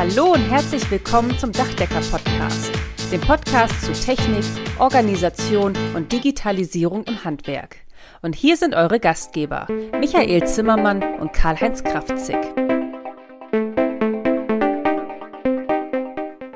[0.00, 2.72] Hallo und herzlich willkommen zum Dachdecker Podcast,
[3.12, 4.46] dem Podcast zu Technik,
[4.78, 7.76] Organisation und Digitalisierung im Handwerk.
[8.22, 9.66] Und hier sind eure Gastgeber,
[9.98, 12.38] Michael Zimmermann und Karl-Heinz Kraftzig.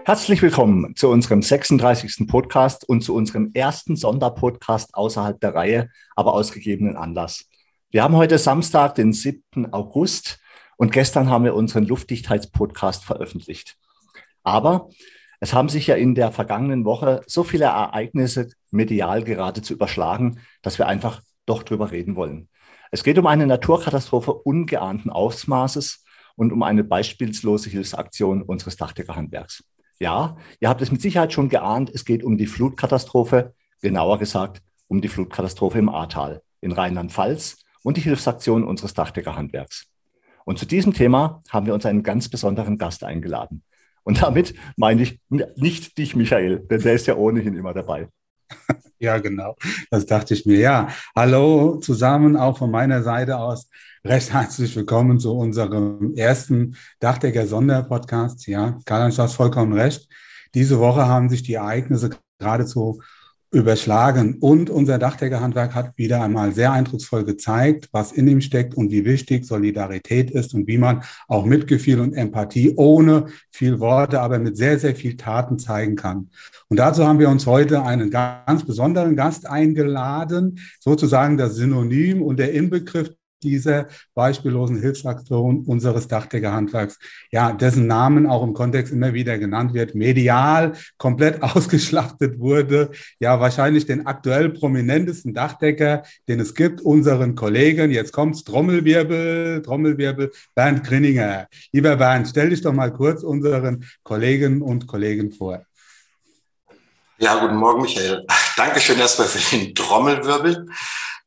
[0.06, 2.26] Herzlich willkommen zu unserem 36.
[2.26, 7.44] Podcast und zu unserem ersten Sonderpodcast außerhalb der Reihe, aber aus gegebenen Anlass.
[7.90, 9.70] Wir haben heute Samstag, den 7.
[9.70, 10.38] August
[10.76, 13.76] und gestern haben wir unseren Luftdichtheitspodcast veröffentlicht.
[14.42, 14.88] Aber
[15.40, 20.78] es haben sich ja in der vergangenen Woche so viele Ereignisse medial geradezu überschlagen, dass
[20.78, 22.48] wir einfach doch drüber reden wollen.
[22.90, 26.04] Es geht um eine Naturkatastrophe ungeahnten Ausmaßes
[26.36, 29.64] und um eine beispielslose Hilfsaktion unseres Dachdeckerhandwerks.
[30.00, 34.62] Ja, ihr habt es mit Sicherheit schon geahnt, es geht um die Flutkatastrophe, genauer gesagt
[34.88, 39.86] um die Flutkatastrophe im Ahrtal in Rheinland-Pfalz und die Hilfsaktion unseres Dachdeckerhandwerks.
[40.44, 43.62] Und zu diesem Thema haben wir uns einen ganz besonderen Gast eingeladen.
[44.02, 45.20] Und damit meine ich
[45.56, 48.08] nicht dich, Michael, denn der ist ja ohnehin immer dabei.
[48.98, 49.56] Ja, genau.
[49.90, 50.58] Das dachte ich mir.
[50.58, 53.68] Ja, hallo zusammen, auch von meiner Seite aus.
[54.04, 58.46] Recht herzlich willkommen zu unserem ersten Dachdecker Sonderpodcast.
[58.46, 60.08] Ja, Karl-Heinz, du hast vollkommen recht.
[60.54, 63.02] Diese Woche haben sich die Ereignisse geradezu
[63.54, 64.38] überschlagen.
[64.40, 69.04] Und unser Dachdeckerhandwerk hat wieder einmal sehr eindrucksvoll gezeigt, was in ihm steckt und wie
[69.04, 74.56] wichtig Solidarität ist und wie man auch Mitgefühl und Empathie ohne viel Worte, aber mit
[74.56, 76.30] sehr, sehr viel Taten zeigen kann.
[76.68, 82.38] Und dazu haben wir uns heute einen ganz besonderen Gast eingeladen, sozusagen das Synonym und
[82.38, 83.10] der Inbegriff
[83.44, 86.98] dieser beispiellosen Hilfsaktion unseres Dachdeckerhandwerks,
[87.30, 93.38] ja, dessen Namen auch im Kontext immer wieder genannt wird, medial komplett ausgeschlachtet wurde, ja,
[93.38, 100.82] wahrscheinlich den aktuell prominentesten Dachdecker, den es gibt, unseren Kollegen, jetzt kommt's, Trommelwirbel, Trommelwirbel, Bernd
[100.84, 101.46] Grinninger.
[101.72, 105.64] Lieber Bernd, stell dich doch mal kurz unseren Kollegen und Kollegen vor.
[107.18, 108.26] Ja, guten Morgen, Michael.
[108.56, 110.68] Dankeschön erstmal für den Trommelwirbel.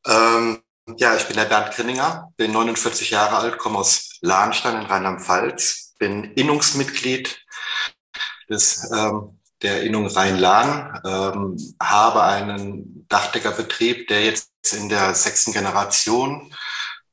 [0.05, 0.59] Ähm,
[0.95, 5.95] ja, ich bin der Bernd Grinninger, bin 49 Jahre alt, komme aus Lahnstein in Rheinland-Pfalz,
[5.99, 7.37] bin Innungsmitglied
[8.49, 16.53] des, ähm, der Innung Rhein-Lahn, ähm, habe einen Dachdeckerbetrieb, der jetzt in der sechsten Generation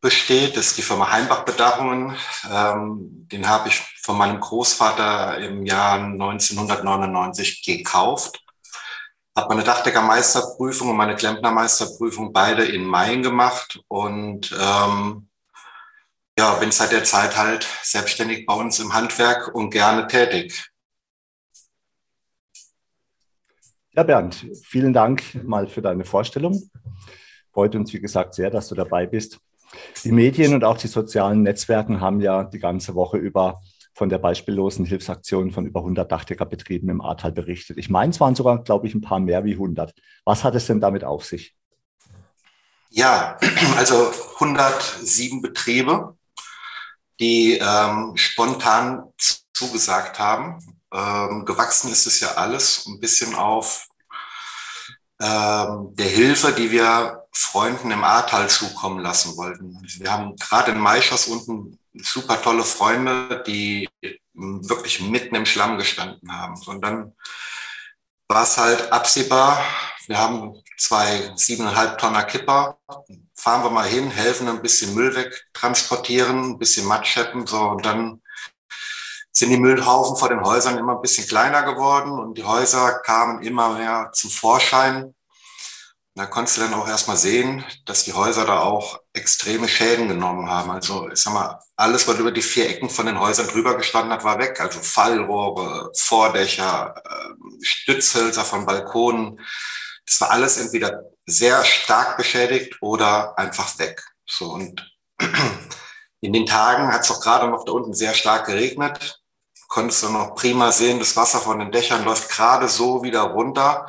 [0.00, 0.56] besteht.
[0.56, 2.16] Das ist die Firma Heimbach Bedachungen.
[2.50, 8.43] Ähm, den habe ich von meinem Großvater im Jahr 1999 gekauft
[9.36, 15.28] habe meine Dachdeckermeisterprüfung und meine Klempnermeisterprüfung beide in Main gemacht und ähm,
[16.38, 20.70] ja, bin seit der Zeit halt selbstständig bei uns im Handwerk und gerne tätig.
[23.92, 26.70] Ja, Bernd, vielen Dank mal für deine Vorstellung.
[27.52, 29.38] Freut uns, wie gesagt, sehr, dass du dabei bist.
[30.04, 33.60] Die Medien und auch die sozialen Netzwerke haben ja die ganze Woche über
[33.94, 37.78] von der beispiellosen Hilfsaktion von über 100 Dachdeckerbetrieben im Ahrtal berichtet.
[37.78, 39.94] Ich meine, es waren sogar, glaube ich, ein paar mehr wie 100.
[40.24, 41.54] Was hat es denn damit auf sich?
[42.90, 43.38] Ja,
[43.76, 46.16] also 107 Betriebe,
[47.20, 49.04] die ähm, spontan
[49.52, 50.58] zugesagt haben.
[50.92, 53.86] Ähm, gewachsen ist es ja alles ein bisschen auf
[55.20, 59.80] ähm, der Hilfe, die wir Freunden im Ahrtal zukommen lassen wollten.
[59.98, 63.88] Wir haben gerade in Maischers unten super tolle Freunde, die
[64.32, 66.60] wirklich mitten im Schlamm gestanden haben.
[66.66, 67.14] Und dann
[68.28, 69.62] war es halt absehbar,
[70.06, 72.78] wir haben zwei siebeneinhalb Tonner Kipper,
[73.34, 77.60] fahren wir mal hin, helfen ein bisschen Müll wegtransportieren, ein bisschen Matsch schleppen, so.
[77.60, 78.20] Und dann
[79.32, 83.42] sind die Müllhaufen vor den Häusern immer ein bisschen kleiner geworden und die Häuser kamen
[83.42, 85.13] immer mehr zum Vorschein
[86.16, 90.48] da konntest du dann auch erstmal sehen, dass die Häuser da auch extreme Schäden genommen
[90.48, 90.70] haben.
[90.70, 94.12] Also ich sag mal, alles, was über die vier Ecken von den Häusern drüber gestanden
[94.12, 94.60] hat, war weg.
[94.60, 99.40] Also Fallrohre, Vordächer, ähm, Stützhölzer von Balkonen.
[100.06, 104.04] Das war alles entweder sehr stark beschädigt oder einfach weg.
[104.24, 104.94] So und
[106.20, 109.20] in den Tagen hat es auch gerade noch da unten sehr stark geregnet.
[109.66, 113.88] Konntest du noch prima sehen, das Wasser von den Dächern läuft gerade so wieder runter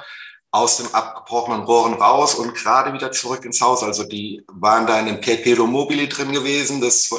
[0.56, 3.84] aus dem abgebrochenen Rohren raus und gerade wieder zurück ins Haus.
[3.84, 7.10] Also die waren da in dem Perpetuum mobile drin gewesen, das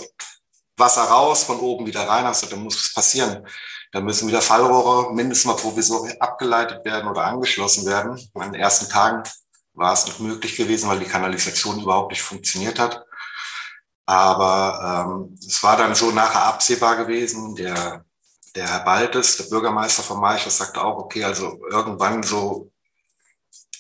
[0.79, 2.25] Wasser raus, von oben wieder rein.
[2.25, 3.47] Also da muss es passieren.
[3.93, 8.19] Da müssen wieder Fallrohre mindestens mal provisorisch abgeleitet werden oder angeschlossen werden.
[8.35, 9.23] An den ersten Tagen
[9.75, 13.05] war es nicht möglich gewesen, weil die Kanalisation überhaupt nicht funktioniert hat.
[14.07, 17.55] Aber ähm, es war dann so nachher absehbar gewesen.
[17.55, 18.03] Der,
[18.55, 22.71] der Herr Baltes, der Bürgermeister von Maischers, sagte auch, okay, also irgendwann so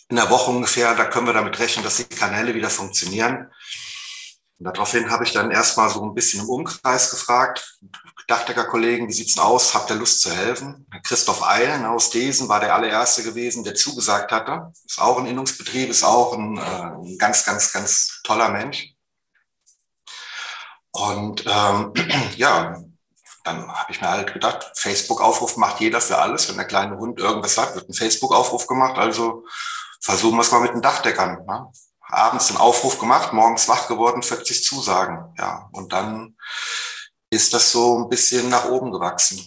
[0.08, 3.50] in der Woche ungefähr, da können wir damit rechnen, dass die Kanäle wieder funktionieren.
[4.58, 7.78] Und daraufhin habe ich dann erstmal so ein bisschen im Umkreis gefragt,
[8.26, 9.74] Dachdeckerkollegen, wie sieht's denn aus?
[9.74, 10.86] Habt ihr Lust zu helfen?
[11.04, 14.72] Christoph Eilen aus Desen war der allererste gewesen, der zugesagt hatte.
[14.84, 18.94] Ist auch ein Innungsbetrieb, ist auch ein, äh, ein ganz, ganz, ganz toller Mensch.
[20.90, 21.92] Und ähm,
[22.36, 22.82] ja,
[23.44, 26.48] dann habe ich mir halt gedacht, Facebook-Aufruf macht jeder für alles.
[26.48, 28.98] Wenn der kleine Hund irgendwas sagt, wird ein Facebook-Aufruf gemacht.
[28.98, 29.44] Also
[30.00, 31.44] versuchen wir es mal mit den Dachdeckern.
[31.46, 31.72] Ne?
[32.00, 35.34] Abends den Aufruf gemacht, morgens wach geworden, 40 Zusagen.
[35.38, 36.36] Ja, und dann
[37.30, 39.44] ist das so ein bisschen nach oben gewachsen.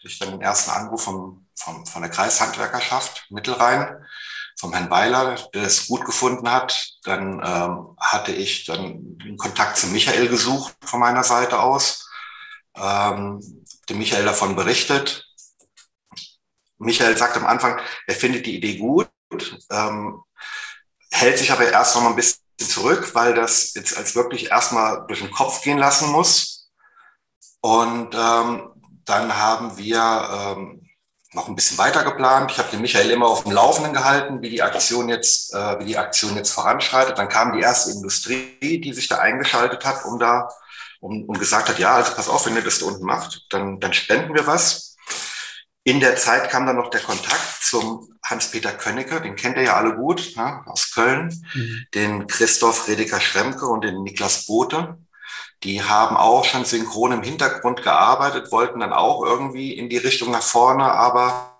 [0.00, 4.04] Ich dann den ersten Anruf vom, vom, von der Kreishandwerkerschaft Mittelrhein,
[4.58, 6.98] vom Herrn Weiler, der es gut gefunden hat.
[7.04, 12.06] Dann ähm, hatte ich dann den Kontakt zu Michael gesucht von meiner Seite aus
[12.76, 15.26] ähm, dem Michael davon berichtet.
[16.78, 19.08] Michael sagt am Anfang, er findet die Idee gut,
[19.70, 20.22] ähm,
[21.10, 25.06] hält sich aber erst noch mal ein bisschen zurück, weil das jetzt als wirklich erstmal
[25.06, 26.70] durch den Kopf gehen lassen muss.
[27.60, 28.70] Und ähm,
[29.04, 30.88] dann haben wir ähm,
[31.32, 32.50] noch ein bisschen weiter geplant.
[32.50, 35.86] Ich habe den Michael immer auf dem Laufenden gehalten, wie die Aktion jetzt, äh, wie
[35.86, 37.18] die Aktion jetzt voranschreitet.
[37.18, 40.48] Dann kam die erste Industrie, die sich da eingeschaltet hat, um da
[41.00, 43.80] und, und gesagt hat, ja, also pass auf, wenn ihr das da unten macht, dann,
[43.80, 44.93] dann spenden wir was.
[45.84, 49.76] In der Zeit kam dann noch der Kontakt zum Hans-Peter Könnecke, den kennt ihr ja
[49.76, 51.86] alle gut, ne, aus Köln, mhm.
[51.94, 54.98] den Christoph Redeker Schremke und den Niklas Bote.
[55.62, 60.30] Die haben auch schon synchron im Hintergrund gearbeitet, wollten dann auch irgendwie in die Richtung
[60.30, 61.58] nach vorne, aber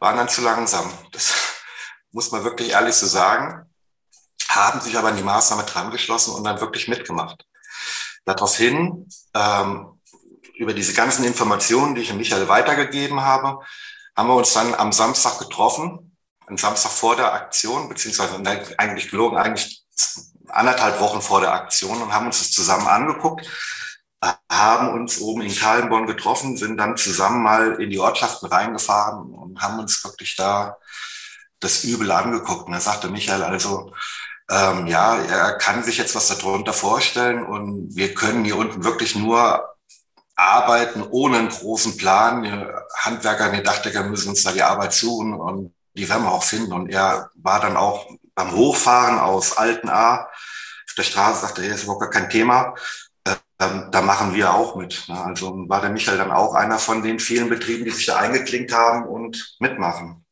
[0.00, 0.90] waren dann zu langsam.
[1.12, 1.34] Das
[2.12, 3.70] muss man wirklich ehrlich so sagen.
[4.48, 7.46] Haben sich aber an die Maßnahme dran geschlossen und dann wirklich mitgemacht.
[8.24, 9.93] Daraufhin, ähm,
[10.56, 13.64] über diese ganzen Informationen, die ich an Michael weitergegeben habe,
[14.16, 16.16] haben wir uns dann am Samstag getroffen,
[16.46, 18.40] am Samstag vor der Aktion, beziehungsweise
[18.78, 19.84] eigentlich gelogen, eigentlich
[20.48, 23.46] anderthalb Wochen vor der Aktion und haben uns das zusammen angeguckt,
[24.50, 29.60] haben uns oben in Kallenborn getroffen, sind dann zusammen mal in die Ortschaften reingefahren und
[29.60, 30.76] haben uns wirklich da
[31.60, 32.66] das Übel angeguckt.
[32.66, 33.92] Und da sagte Michael also,
[34.50, 39.16] ähm, ja, er kann sich jetzt was darunter vorstellen und wir können hier unten wirklich
[39.16, 39.73] nur
[40.36, 42.42] arbeiten ohne einen großen Plan.
[42.42, 42.66] Die
[43.00, 46.72] Handwerker, die Dachdecker müssen uns da die Arbeit suchen und die werden wir auch finden.
[46.72, 51.84] Und er war dann auch beim Hochfahren aus Altenahr auf der Straße, sagte, hier ist
[51.84, 52.74] überhaupt gar kein Thema.
[53.60, 55.04] Ähm, da machen wir auch mit.
[55.08, 55.24] Ne?
[55.24, 58.72] Also war der Michael dann auch einer von den vielen Betrieben, die sich da eingeklinkt
[58.72, 60.24] haben und mitmachen.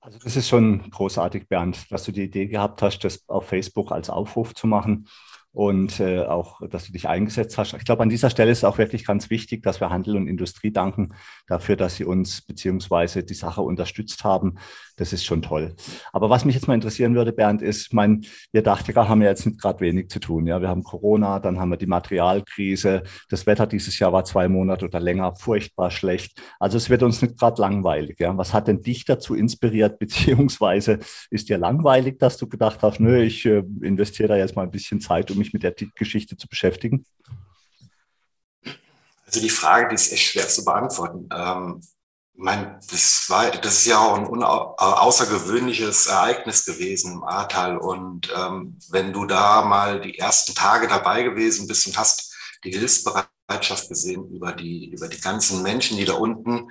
[0.00, 3.90] Also das ist schon großartig, Bernd, dass du die Idee gehabt hast, das auf Facebook
[3.90, 5.08] als Aufruf zu machen
[5.56, 7.72] und äh, auch, dass du dich eingesetzt hast.
[7.72, 10.70] Ich glaube, an dieser Stelle ist auch wirklich ganz wichtig, dass wir Handel und Industrie
[10.70, 11.14] danken
[11.46, 14.58] dafür, dass sie uns beziehungsweise die Sache unterstützt haben,
[14.96, 15.74] das ist schon toll.
[16.12, 19.46] Aber was mich jetzt mal interessieren würde, Bernd, ist, mein, wir Dachdecker haben ja jetzt
[19.46, 20.46] nicht gerade wenig zu tun.
[20.46, 23.02] Ja, wir haben Corona, dann haben wir die Materialkrise.
[23.28, 26.40] Das Wetter dieses Jahr war zwei Monate oder länger furchtbar schlecht.
[26.58, 28.18] Also es wird uns nicht gerade langweilig.
[28.18, 30.98] Ja, was hat denn dich dazu inspiriert, beziehungsweise
[31.30, 34.70] ist dir langweilig, dass du gedacht hast, nö, ich äh, investiere da jetzt mal ein
[34.70, 37.04] bisschen Zeit, um mich mit der Geschichte zu beschäftigen?
[39.26, 41.28] Also die Frage, die ist echt schwer zu beantworten.
[41.34, 41.80] Ähm,
[42.36, 47.78] mein, das war, das ist ja auch ein außergewöhnliches Ereignis gewesen im Ahrtal.
[47.78, 52.34] Und ähm, wenn du da mal die ersten Tage dabei gewesen bist und hast
[52.64, 56.70] die Hilfsbereitschaft gesehen über die, über die ganzen Menschen, die da unten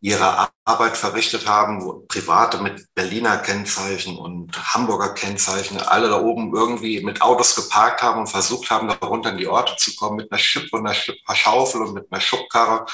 [0.00, 6.54] ihre Arbeit verrichtet haben, wo Private mit Berliner Kennzeichen und Hamburger Kennzeichen, alle da oben
[6.54, 10.16] irgendwie mit Autos geparkt haben und versucht haben, da runter in die Orte zu kommen
[10.16, 10.96] mit einer Schippe und einer
[11.34, 12.86] Schaufel und mit einer Schubkarre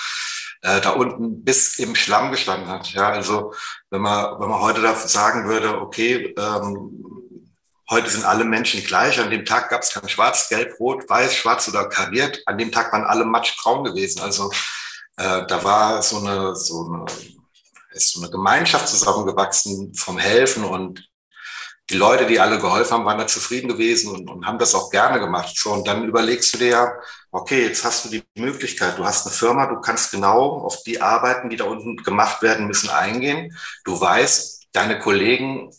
[0.63, 2.93] äh, da unten bis im Schlamm gestanden hat.
[2.93, 3.55] Ja, also
[3.91, 7.39] wenn man, wenn man heute da sagen würde, okay, ähm,
[7.91, 11.35] heute sind alle Menschen gleich, an dem Tag gab es kein Schwarz, Gelb, Rot, Weiß,
[11.35, 14.21] Schwarz oder kariert, an dem Tag waren alle matschbraun gewesen.
[14.21, 14.51] Also
[15.17, 17.07] äh, da war so eine, so eine,
[17.93, 21.09] ist so eine Gemeinschaft zusammengewachsen vom Helfen und
[21.91, 24.91] die Leute, die alle geholfen haben, waren da zufrieden gewesen und, und haben das auch
[24.91, 25.65] gerne gemacht.
[25.67, 26.93] Und dann überlegst du dir ja,
[27.31, 31.01] okay, jetzt hast du die Möglichkeit, du hast eine Firma, du kannst genau auf die
[31.01, 33.57] Arbeiten, die da unten gemacht werden müssen, eingehen.
[33.85, 35.71] Du weißt, deine Kollegen,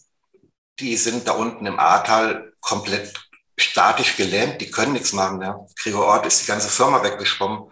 [0.80, 3.14] die sind da unten im Ahrtal komplett
[3.58, 5.42] statisch gelähmt, die können nichts machen.
[5.42, 5.60] Ja.
[5.76, 7.70] Gregor Ort ist die ganze Firma weggeschwommen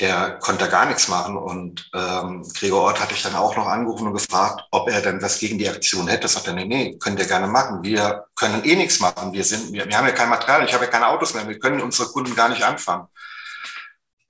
[0.00, 1.36] der konnte gar nichts machen.
[1.36, 5.20] Und ähm, Gregor Ort hatte ich dann auch noch angerufen und gefragt, ob er denn
[5.20, 6.28] was gegen die Aktion hätte.
[6.28, 7.82] Sagt er, nee, nee, könnt ihr gerne machen.
[7.82, 9.32] Wir können eh nichts machen.
[9.32, 11.58] Wir sind, wir, wir haben ja kein Material, ich habe ja keine Autos mehr, wir
[11.58, 13.06] können unsere Kunden gar nicht anfangen.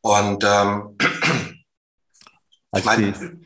[0.01, 0.97] Und ähm,
[2.71, 3.39] also meine,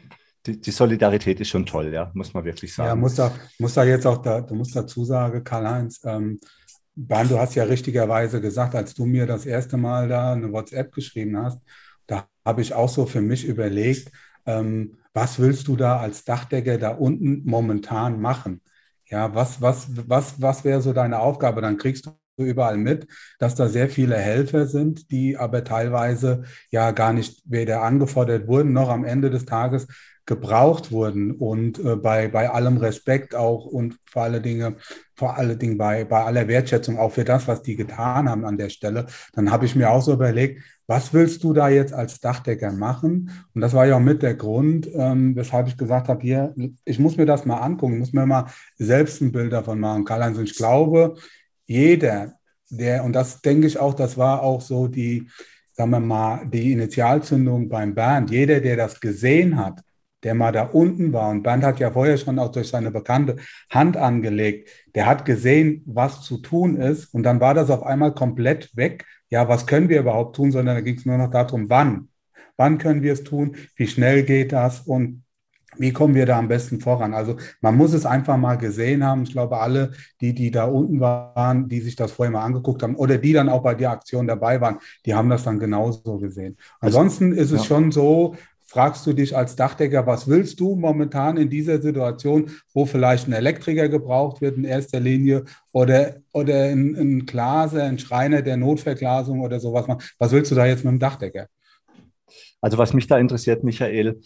[0.47, 2.89] die, die, Solidarität ist schon toll, ja, muss man wirklich sagen.
[2.89, 6.39] Ja, muss da, muss da jetzt auch, da, du musst dazu sagen, Karl-Heinz, ähm,
[6.95, 10.93] Bahn, du hast ja richtigerweise gesagt, als du mir das erste Mal da eine WhatsApp
[10.93, 11.59] geschrieben hast,
[12.13, 14.13] da habe ich auch so für mich überlegt,
[14.47, 18.61] ähm, was willst du da als Dachdecker da unten momentan machen?
[19.07, 21.61] Ja, was, was, was, was wäre so deine Aufgabe?
[21.61, 22.13] Dann kriegst du
[22.45, 23.07] überall mit,
[23.39, 28.73] dass da sehr viele Helfer sind, die aber teilweise ja gar nicht weder angefordert wurden,
[28.73, 29.87] noch am Ende des Tages
[30.25, 34.77] gebraucht wurden und äh, bei, bei allem Respekt auch und vor alle Dinge,
[35.17, 38.57] vor alle Dingen bei, bei aller Wertschätzung auch für das, was die getan haben an
[38.57, 40.63] der Stelle, dann habe ich mir auch so überlegt,
[40.93, 43.31] was willst du da jetzt als Dachdecker machen?
[43.55, 46.99] Und das war ja auch mit der Grund, ähm, weshalb ich gesagt habe, hier, ich
[46.99, 50.05] muss mir das mal angucken, ich muss mir mal selbst ein Bild davon machen.
[50.05, 51.15] Karl-Heinz, ich glaube,
[51.65, 52.35] jeder,
[52.69, 55.31] der, und das denke ich auch, das war auch so die,
[55.73, 59.81] sagen wir mal, die Initialzündung beim Bernd, jeder, der das gesehen hat,
[60.25, 63.37] der mal da unten war, und Bernd hat ja vorher schon auch durch seine bekannte
[63.71, 68.13] Hand angelegt, der hat gesehen, was zu tun ist, und dann war das auf einmal
[68.13, 69.07] komplett weg.
[69.33, 72.09] Ja, was können wir überhaupt tun, sondern da ging es nur noch darum, wann.
[72.59, 73.57] Wann können wir es tun?
[73.77, 74.81] Wie schnell geht das?
[74.81, 75.25] Und
[75.79, 77.15] wie kommen wir da am besten voran?
[77.15, 79.23] Also man muss es einfach mal gesehen haben.
[79.23, 82.95] Ich glaube, alle, die, die da unten waren, die sich das vorher mal angeguckt haben
[82.95, 86.59] oder die dann auch bei der Aktion dabei waren, die haben das dann genauso gesehen.
[86.81, 87.65] Ansonsten ist es ja.
[87.69, 88.37] schon so,
[88.73, 93.35] fragst du dich als Dachdecker, was willst du momentan in dieser Situation, wo vielleicht ein
[93.35, 99.41] Elektriker gebraucht wird in erster Linie oder, oder ein, ein Glaser, ein Schreiner der Notverglasung
[99.41, 99.85] oder sowas.
[100.19, 101.49] Was willst du da jetzt mit dem Dachdecker?
[102.63, 104.23] Also was mich da interessiert, Michael,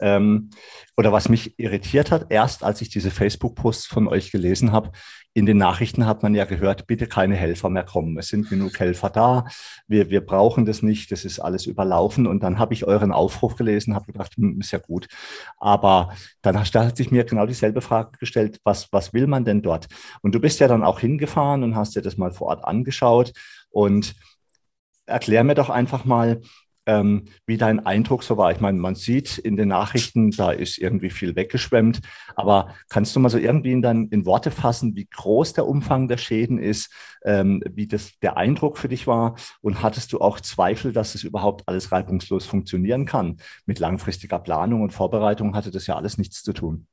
[0.00, 0.48] ähm,
[0.96, 4.92] oder was mich irritiert hat, erst als ich diese Facebook-Posts von euch gelesen habe,
[5.32, 8.18] in den Nachrichten hat man ja gehört, bitte keine Helfer mehr kommen.
[8.18, 9.44] Es sind genug Helfer da.
[9.86, 11.12] Wir, wir brauchen das nicht.
[11.12, 12.26] Das ist alles überlaufen.
[12.26, 15.06] Und dann habe ich euren Aufruf gelesen, habe gedacht, hm, ist ja gut.
[15.58, 19.86] Aber dann hat sich mir genau dieselbe Frage gestellt, was, was will man denn dort?
[20.22, 23.32] Und du bist ja dann auch hingefahren und hast dir das mal vor Ort angeschaut.
[23.70, 24.16] Und
[25.06, 26.40] erklär mir doch einfach mal,
[26.86, 28.52] ähm, wie dein Eindruck so war.
[28.52, 32.00] Ich meine, man sieht in den Nachrichten, da ist irgendwie viel weggeschwemmt,
[32.36, 36.08] aber kannst du mal so irgendwie in, dein, in Worte fassen, wie groß der Umfang
[36.08, 36.92] der Schäden ist,
[37.24, 41.24] ähm, wie das der Eindruck für dich war und hattest du auch Zweifel, dass es
[41.24, 43.36] überhaupt alles reibungslos funktionieren kann?
[43.66, 46.86] Mit langfristiger Planung und Vorbereitung hatte das ja alles nichts zu tun.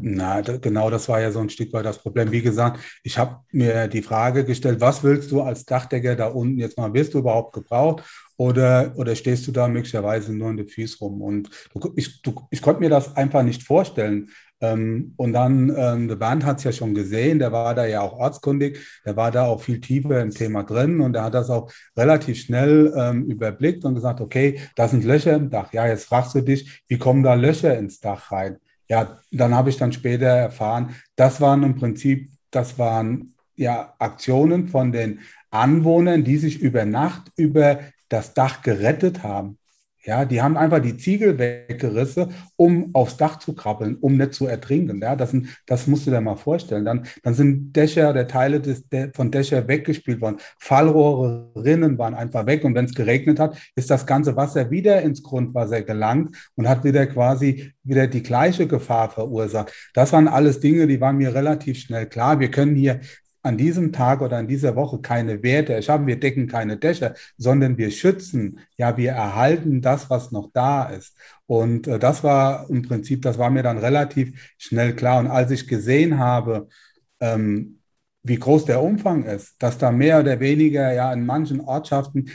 [0.00, 2.32] Na, da, genau das war ja so ein Stück weit das Problem.
[2.32, 6.58] Wie gesagt, ich habe mir die Frage gestellt, was willst du als Dachdecker da unten
[6.58, 6.92] jetzt mal?
[6.94, 8.02] Wirst du überhaupt gebraucht
[8.36, 11.20] oder, oder stehst du da möglicherweise nur in den Füßen rum?
[11.20, 14.30] Und du, ich, du, ich konnte mir das einfach nicht vorstellen.
[14.62, 18.00] Ähm, und dann, ähm, der Bernd hat es ja schon gesehen, der war da ja
[18.00, 21.50] auch ortskundig, der war da auch viel tiefer im Thema drin und er hat das
[21.50, 25.72] auch relativ schnell ähm, überblickt und gesagt, okay, da sind Löcher im Dach.
[25.72, 28.58] Ja, jetzt fragst du dich, wie kommen da Löcher ins Dach rein?
[28.88, 34.68] Ja, dann habe ich dann später erfahren, das waren im Prinzip, das waren ja Aktionen
[34.68, 35.20] von den
[35.50, 39.58] Anwohnern, die sich über Nacht über das Dach gerettet haben.
[40.04, 44.46] Ja, die haben einfach die Ziegel weggerissen, um aufs Dach zu krabbeln, um nicht zu
[44.46, 45.00] ertrinken.
[45.00, 46.84] Ja, das, sind, das musst du dir mal vorstellen.
[46.84, 50.38] Dann, dann sind Dächer, der Teile des, der, von Dächer weggespielt worden.
[50.58, 52.64] Fallrohre, Rinnen waren einfach weg.
[52.64, 56.82] Und wenn es geregnet hat, ist das ganze Wasser wieder ins Grundwasser gelangt und hat
[56.82, 59.72] wieder quasi wieder die gleiche Gefahr verursacht.
[59.94, 62.40] Das waren alles Dinge, die waren mir relativ schnell klar.
[62.40, 63.00] Wir können hier
[63.42, 66.06] an diesem Tag oder an dieser Woche keine Werte erschaffen.
[66.06, 71.16] Wir decken keine Dächer, sondern wir schützen, ja, wir erhalten das, was noch da ist.
[71.46, 75.20] Und äh, das war im Prinzip, das war mir dann relativ schnell klar.
[75.20, 76.68] Und als ich gesehen habe,
[77.20, 77.80] ähm,
[78.22, 82.30] wie groß der Umfang ist, dass da mehr oder weniger ja in manchen Ortschaften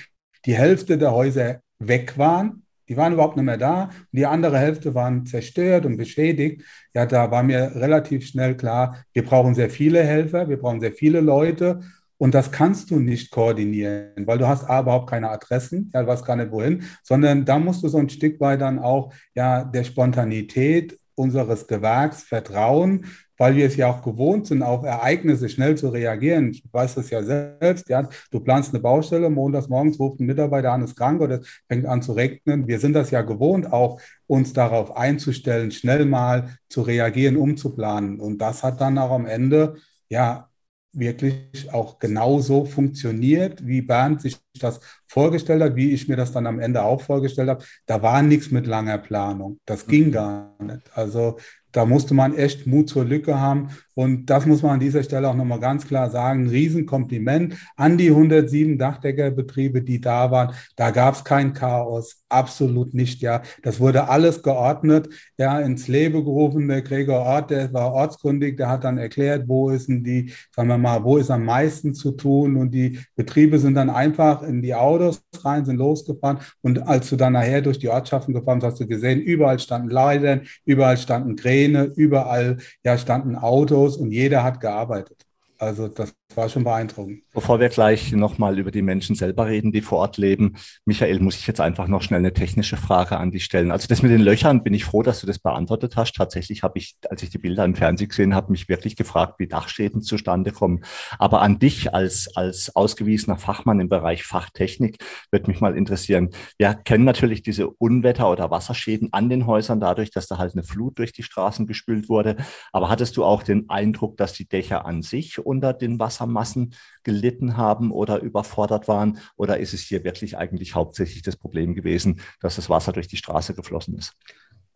[0.45, 3.83] die Hälfte der Häuser weg waren, die waren überhaupt nicht mehr da.
[3.83, 6.63] Und die andere Hälfte waren zerstört und beschädigt.
[6.93, 10.93] Ja, da war mir relativ schnell klar, wir brauchen sehr viele Helfer, wir brauchen sehr
[10.93, 11.81] viele Leute.
[12.17, 16.07] Und das kannst du nicht koordinieren, weil du hast A, überhaupt keine Adressen, ja, du
[16.07, 19.63] weißt gar nicht wohin, sondern da musst du so ein Stück weit dann auch ja,
[19.63, 23.05] der Spontanität unseres Gewerks vertrauen,
[23.37, 26.49] weil wir es ja auch gewohnt sind, auf Ereignisse schnell zu reagieren.
[26.51, 27.89] Ich weiß das ja selbst.
[27.89, 31.47] Ja, du planst eine Baustelle, montags morgens ruft ein Mitarbeiter an, ist krank oder es
[31.67, 32.67] fängt an zu regnen.
[32.67, 38.19] Wir sind das ja gewohnt, auch uns darauf einzustellen, schnell mal zu reagieren, umzuplanen.
[38.19, 39.75] Und das hat dann auch am Ende
[40.09, 40.49] ja
[40.93, 46.47] wirklich auch genauso funktioniert, wie Bernd sich das vorgestellt hat, wie ich mir das dann
[46.47, 47.63] am Ende auch vorgestellt habe.
[47.85, 49.59] Da war nichts mit langer Planung.
[49.65, 50.11] Das ging mhm.
[50.11, 50.97] gar nicht.
[50.97, 51.37] Also
[51.77, 53.69] da musste man echt Mut zur Lücke haben.
[53.93, 56.49] Und das muss man an dieser Stelle auch nochmal ganz klar sagen.
[56.49, 60.53] Riesenkompliment an die 107 Dachdeckerbetriebe, die da waren.
[60.75, 63.21] Da gab es kein Chaos, absolut nicht.
[63.21, 66.67] Ja, das wurde alles geordnet, ja, ins Leben gerufen.
[66.67, 70.69] Der Gregor Ort, der war ortskundig, der hat dann erklärt, wo ist denn die, sagen
[70.69, 72.55] wir mal, wo ist am meisten zu tun.
[72.55, 76.37] Und die Betriebe sind dann einfach in die Autos rein, sind losgefahren.
[76.61, 79.89] Und als du dann nachher durch die Ortschaften gefahren bist, hast du gesehen, überall standen
[79.89, 81.35] Leitern, überall standen
[81.67, 85.25] Kräne, überall ja, standen Autos und jeder hat gearbeitet.
[85.57, 87.23] Also das war schon beeindruckend.
[87.33, 90.55] Bevor wir gleich nochmal über die Menschen selber reden, die vor Ort leben,
[90.85, 93.71] Michael, muss ich jetzt einfach noch schnell eine technische Frage an dich stellen.
[93.71, 96.15] Also das mit den Löchern, bin ich froh, dass du das beantwortet hast.
[96.15, 99.47] Tatsächlich habe ich, als ich die Bilder im Fernsehen gesehen habe, mich wirklich gefragt, wie
[99.47, 100.83] Dachschäden zustande kommen.
[101.17, 104.97] Aber an dich als, als ausgewiesener Fachmann im Bereich Fachtechnik
[105.31, 106.29] würde mich mal interessieren.
[106.57, 110.63] Wir kennen natürlich diese Unwetter- oder Wasserschäden an den Häusern dadurch, dass da halt eine
[110.63, 112.37] Flut durch die Straßen gespült wurde.
[112.71, 117.57] Aber hattest du auch den Eindruck, dass die Dächer an sich unter den Wassermassen gelitten
[117.57, 119.19] haben oder überfordert waren?
[119.35, 123.17] Oder ist es hier wirklich eigentlich hauptsächlich das Problem gewesen, dass das Wasser durch die
[123.17, 124.13] Straße geflossen ist?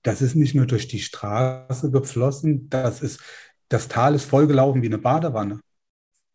[0.04, 3.20] Das ist nicht nur durch die Straße geflossen, das ist,
[3.70, 5.60] das Tal ist vollgelaufen wie eine Badewanne.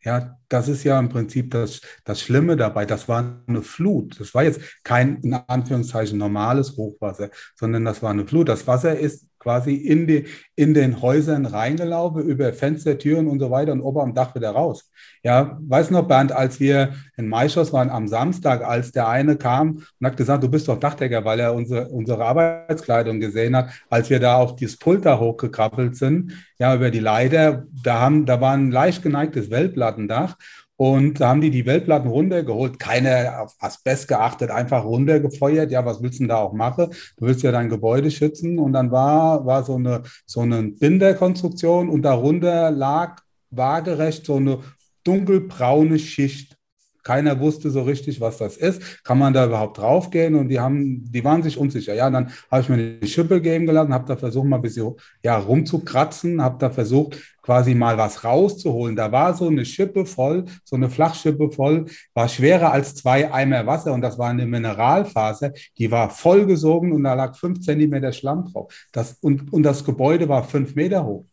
[0.03, 2.87] Ja, das ist ja im Prinzip das, das Schlimme dabei.
[2.87, 4.21] Das war eine Flut.
[4.21, 8.49] Das war jetzt kein, in Anführungszeichen, normales Hochwasser, sondern das war eine Flut.
[8.49, 10.25] Das Wasser ist quasi in, die,
[10.57, 14.51] in den Häusern reingelaufen, über Fenster, Türen und so weiter und ober am Dach wieder
[14.51, 14.91] raus.
[15.23, 19.85] Ja, weiß noch, Bernd, als wir in Maischoss waren am Samstag, als der eine kam
[20.01, 24.11] und hat gesagt, du bist doch Dachdecker, weil er unsere, unsere Arbeitskleidung gesehen hat, als
[24.11, 28.41] wir da auf dieses Pult da hochgekrabbelt sind, ja, über die Leiter, da, haben, da
[28.41, 30.37] war ein leicht geneigtes Wellplattendach
[30.77, 35.71] und da haben die die Wellplatten runtergeholt, keine auf Asbest geachtet, einfach runtergefeuert.
[35.71, 36.91] Ja, was willst du denn da auch machen?
[37.17, 38.59] Du willst ja dein Gebäude schützen.
[38.59, 44.59] Und dann war, war so eine, so eine Binderkonstruktion und darunter lag waagerecht so eine
[45.05, 46.56] dunkelbraune Schicht.
[47.07, 49.05] Keiner wusste so richtig, was das ist.
[49.05, 50.35] Kann man da überhaupt draufgehen?
[50.35, 51.95] Und die haben, die waren sich unsicher.
[51.95, 54.95] Ja, dann habe ich mir eine Schippe geben gelassen, habe da versucht, mal ein bisschen
[55.23, 58.97] ja, rumzukratzen, habe da versucht, quasi mal was rauszuholen.
[58.97, 63.65] Da war so eine Schippe voll, so eine Flachschippe voll, war schwerer als zwei Eimer
[63.67, 68.51] Wasser und das war eine Mineralfaser, die war vollgesogen und da lag fünf Zentimeter Schlamm
[68.53, 68.75] drauf.
[68.91, 71.25] Das, und, und das Gebäude war fünf Meter hoch.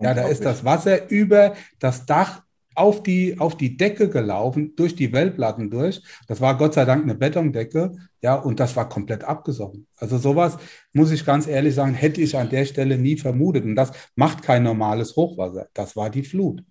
[0.00, 2.40] Ja, da ist das Wasser über das Dach
[2.74, 6.02] auf die, auf die Decke gelaufen, durch die Wellplatten durch.
[6.28, 9.86] Das war Gott sei Dank eine Betondecke, ja, und das war komplett abgesoffen.
[9.96, 10.56] Also sowas,
[10.92, 13.64] muss ich ganz ehrlich sagen, hätte ich an der Stelle nie vermutet.
[13.64, 15.68] Und das macht kein normales Hochwasser.
[15.74, 16.62] Das war die Flut.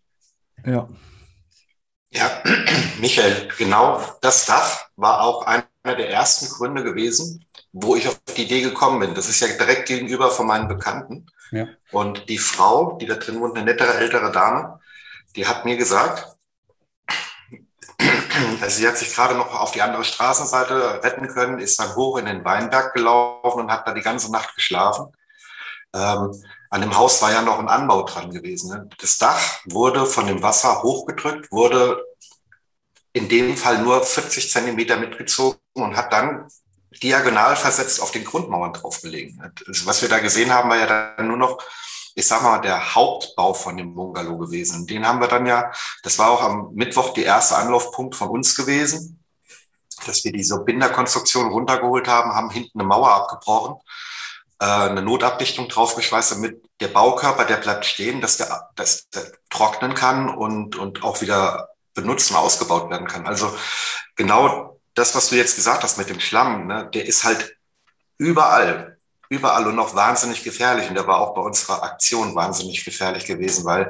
[0.65, 0.87] Ja.
[2.11, 2.43] Ja,
[2.99, 8.43] Michael, genau das Dach war auch einer der ersten Gründe gewesen, wo ich auf die
[8.43, 9.13] Idee gekommen bin.
[9.13, 11.27] Das ist ja direkt gegenüber von meinen Bekannten.
[11.51, 11.67] Ja.
[11.91, 14.78] Und die Frau, die da drin wohnt, eine nettere ältere Dame,
[15.39, 16.27] die hat mir gesagt,
[18.61, 22.17] also sie hat sich gerade noch auf die andere Straßenseite retten können, ist dann hoch
[22.17, 25.13] in den Weinberg gelaufen und hat da die ganze Nacht geschlafen.
[25.93, 28.69] Ähm, an dem Haus war ja noch ein Anbau dran gewesen.
[28.69, 28.89] Ne?
[28.99, 32.03] Das Dach wurde von dem Wasser hochgedrückt, wurde
[33.13, 36.49] in dem Fall nur 40 Zentimeter mitgezogen und hat dann
[37.01, 39.41] diagonal versetzt auf den Grundmauern draufgelegen.
[39.65, 41.63] Also was wir da gesehen haben, war ja dann nur noch
[42.19, 44.81] ich sag mal, der Hauptbau von dem Bungalow gewesen.
[44.81, 45.71] Und den haben wir dann ja,
[46.03, 49.23] das war auch am Mittwoch der erste Anlaufpunkt von uns gewesen,
[50.05, 53.77] dass wir diese Binderkonstruktion runtergeholt haben, haben hinten eine Mauer abgebrochen,
[54.59, 59.93] äh, eine Notabdichtung draufgeschweißt, damit der Baukörper, der bleibt stehen, dass der, dass der trocknen
[59.93, 63.27] kann und, und auch wieder benutzt und ausgebaut werden kann.
[63.27, 63.55] Also
[64.15, 67.57] genau das, was du jetzt gesagt hast mit dem Schlamm, ne, der ist halt
[68.17, 68.88] überall
[69.29, 70.89] überall und noch wahnsinnig gefährlich.
[70.89, 73.87] Und der war auch bei unserer Aktion wahnsinnig gefährlich gewesen, weil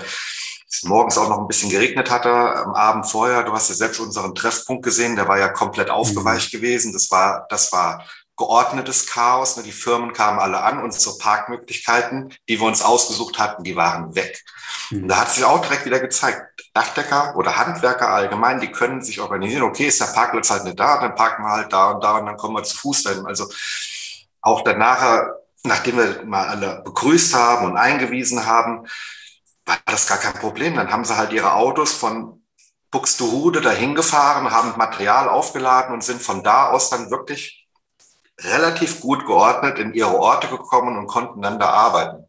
[0.70, 3.44] es morgens auch noch ein bisschen geregnet hatte am Abend vorher.
[3.44, 6.58] Du hast ja selbst unseren Treffpunkt gesehen, der war ja komplett aufgeweicht mhm.
[6.58, 6.94] gewesen.
[6.94, 8.06] Das war, das war
[8.40, 9.58] geordnetes Chaos.
[9.58, 9.64] Ne?
[9.64, 14.44] Die Firmen kamen alle an, unsere Parkmöglichkeiten, die wir uns ausgesucht hatten, die waren weg.
[14.90, 15.04] Mhm.
[15.04, 16.42] Und da hat sich auch direkt wieder gezeigt,
[16.74, 19.64] Dachdecker oder Handwerker allgemein, die können sich organisieren.
[19.64, 22.26] Okay, ist der Parkplatz halt nicht da, dann parken wir halt da und da und
[22.26, 23.26] dann kommen wir zu Fuß dahin.
[23.26, 23.50] Also
[24.42, 25.28] auch danach,
[25.64, 28.86] nachdem wir mal alle begrüßt haben und eingewiesen haben,
[29.66, 30.76] war das gar kein Problem.
[30.76, 32.44] Dann haben sie halt ihre Autos von
[32.92, 37.68] Buxtehude dahin gefahren, haben Material aufgeladen und sind von da aus dann wirklich
[38.40, 42.26] relativ gut geordnet in ihre Orte gekommen und konnten dann da arbeiten.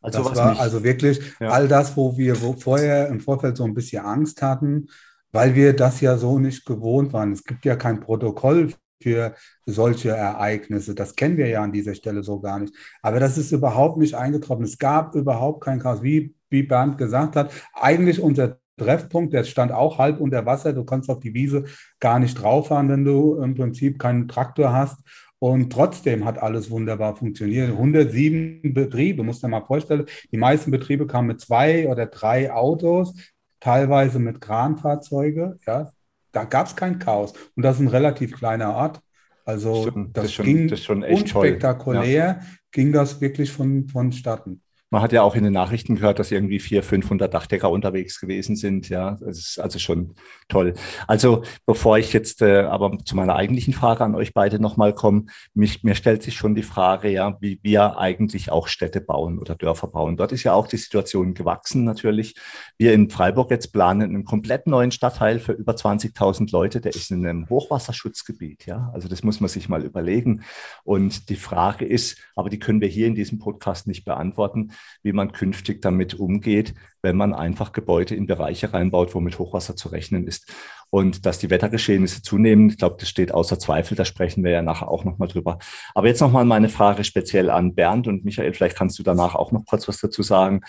[0.00, 1.48] Also, das war also wirklich ja.
[1.48, 4.88] all das, wo wir wo vorher im Vorfeld so ein bisschen Angst hatten,
[5.32, 7.32] weil wir das ja so nicht gewohnt waren.
[7.32, 9.34] Es gibt ja kein Protokoll für
[9.66, 10.94] solche Ereignisse.
[10.94, 12.74] Das kennen wir ja an dieser Stelle so gar nicht.
[13.02, 14.64] Aber das ist überhaupt nicht eingetroffen.
[14.64, 16.02] Es gab überhaupt kein Chaos.
[16.02, 20.72] Wie, wie Bernd gesagt hat, eigentlich unser Treffpunkt, der stand auch halb unter Wasser.
[20.72, 21.64] Du kannst auf die Wiese
[22.00, 24.98] gar nicht drauf fahren, wenn du im Prinzip keinen Traktor hast.
[25.38, 27.68] Und trotzdem hat alles wunderbar funktioniert.
[27.72, 30.06] 107 Betriebe, muss man mal vorstellen.
[30.32, 33.14] Die meisten Betriebe kamen mit zwei oder drei Autos,
[33.60, 35.58] teilweise mit Kranfahrzeuge.
[35.66, 35.92] Ja,
[36.34, 37.32] da gab es kein Chaos.
[37.54, 39.00] Und das ist ein relativ kleiner Ort.
[39.44, 42.40] Also das, das, schon, ging das unspektakulär, ja.
[42.72, 44.62] ging das wirklich von, vonstatten.
[44.94, 48.54] Man hat ja auch in den Nachrichten gehört, dass irgendwie 400, 500 Dachdecker unterwegs gewesen
[48.54, 48.88] sind.
[48.88, 50.14] Ja, das ist also schon
[50.46, 50.74] toll.
[51.08, 55.24] Also bevor ich jetzt äh, aber zu meiner eigentlichen Frage an euch beide nochmal komme,
[55.52, 59.56] mich, mir stellt sich schon die Frage, ja, wie wir eigentlich auch Städte bauen oder
[59.56, 60.16] Dörfer bauen.
[60.16, 62.36] Dort ist ja auch die Situation gewachsen natürlich.
[62.78, 66.80] Wir in Freiburg jetzt planen einen komplett neuen Stadtteil für über 20.000 Leute.
[66.80, 68.66] Der ist in einem Hochwasserschutzgebiet.
[68.66, 70.44] Ja, also das muss man sich mal überlegen.
[70.84, 74.70] Und die Frage ist, aber die können wir hier in diesem Podcast nicht beantworten
[75.02, 79.76] wie man künftig damit umgeht, wenn man einfach Gebäude in Bereiche reinbaut, wo mit Hochwasser
[79.76, 80.52] zu rechnen ist.
[80.94, 84.62] Und dass die Wettergeschehnisse zunehmen, ich glaube, das steht außer Zweifel, da sprechen wir ja
[84.62, 85.58] nachher auch nochmal drüber.
[85.92, 89.50] Aber jetzt nochmal meine Frage speziell an Bernd und Michael, vielleicht kannst du danach auch
[89.50, 90.60] noch kurz was dazu sagen.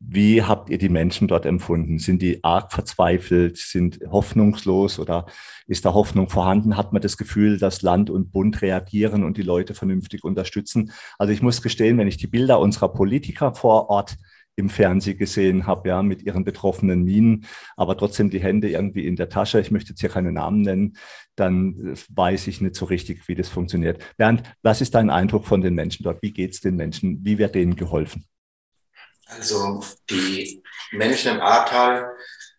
[0.00, 1.98] Wie habt ihr die Menschen dort empfunden?
[1.98, 5.26] Sind die arg verzweifelt, sind hoffnungslos oder
[5.66, 6.78] ist da Hoffnung vorhanden?
[6.78, 10.92] Hat man das Gefühl, dass Land und Bund reagieren und die Leute vernünftig unterstützen?
[11.18, 14.16] Also ich muss gestehen, wenn ich die Bilder unserer Politiker vor Ort
[14.56, 19.16] im Fernsehen gesehen habe, ja, mit ihren betroffenen Minen, aber trotzdem die Hände irgendwie in
[19.16, 19.60] der Tasche.
[19.60, 20.96] Ich möchte jetzt hier keine Namen nennen,
[21.34, 24.02] dann weiß ich nicht so richtig, wie das funktioniert.
[24.16, 26.22] Bernd, was ist dein Eindruck von den Menschen dort?
[26.22, 27.24] Wie geht es den Menschen?
[27.24, 28.26] Wie wird denen geholfen?
[29.26, 30.62] Also die
[30.92, 32.12] Menschen im Ahrtal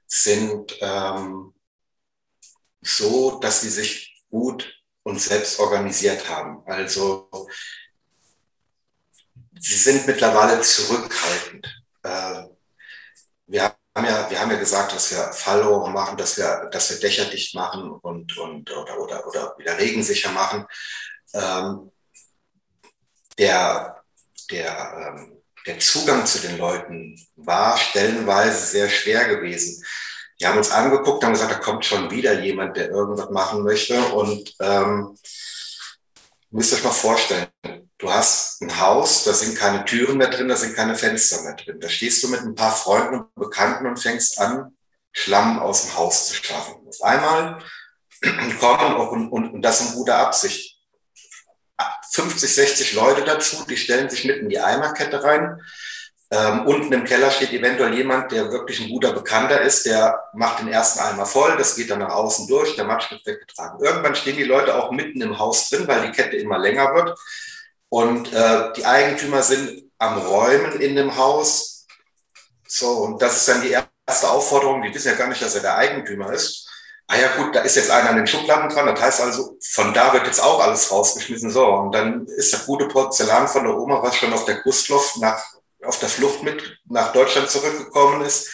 [0.07, 1.53] sind ähm,
[2.81, 6.63] so, dass sie sich gut und selbst organisiert haben.
[6.65, 7.29] Also
[9.59, 11.84] sie sind mittlerweile zurückhaltend.
[12.05, 12.45] Äh,
[13.47, 16.99] wir haben ja, wir haben ja gesagt, dass wir Fallrohre machen, dass wir, dass wir
[16.99, 20.65] Dächer dicht machen und, und oder, oder, oder wieder regensicher machen.
[21.33, 21.91] Ähm,
[23.37, 24.03] der,
[24.51, 29.83] der, ähm, der Zugang zu den Leuten war stellenweise sehr schwer gewesen.
[30.39, 33.99] Die haben uns angeguckt, haben gesagt, da kommt schon wieder jemand, der irgendwas machen möchte.
[34.09, 35.17] Und ähm,
[36.51, 37.47] müsst euch mal vorstellen,
[37.97, 41.55] du hast ein Haus, da sind keine Türen mehr drin, da sind keine Fenster mehr
[41.55, 41.79] drin.
[41.79, 44.75] Da stehst du mit ein paar Freunden und Bekannten und fängst an,
[45.11, 46.75] Schlamm aus dem Haus zu schaffen.
[46.87, 47.63] Auf einmal
[48.59, 50.75] kommen, und, und, und das in guter Absicht,
[52.11, 55.61] 50, 60 Leute dazu, die stellen sich mitten in die Eimerkette rein.
[56.31, 60.59] Ähm, unten im Keller steht eventuell jemand, der wirklich ein guter Bekannter ist, der macht
[60.59, 63.79] den ersten Eimer voll, das geht dann nach außen durch, der Matsch wird weggetragen.
[63.83, 67.17] Irgendwann stehen die Leute auch mitten im Haus drin, weil die Kette immer länger wird.
[67.95, 71.87] Und äh, die Eigentümer sind am Räumen in dem Haus.
[72.67, 74.81] So, und das ist dann die erste Aufforderung.
[74.81, 76.67] Die wissen ja gar nicht, dass er der Eigentümer ist.
[77.07, 78.87] Ah ja, gut, da ist jetzt einer an den Schubladen dran.
[78.87, 81.49] Das heißt also, von da wird jetzt auch alles rausgeschmissen.
[81.51, 85.15] So, und dann ist das gute Porzellan von der Oma, was schon auf der Gustloff
[85.21, 85.41] nach,
[85.81, 88.49] auf der Flucht mit nach Deutschland zurückgekommen ist,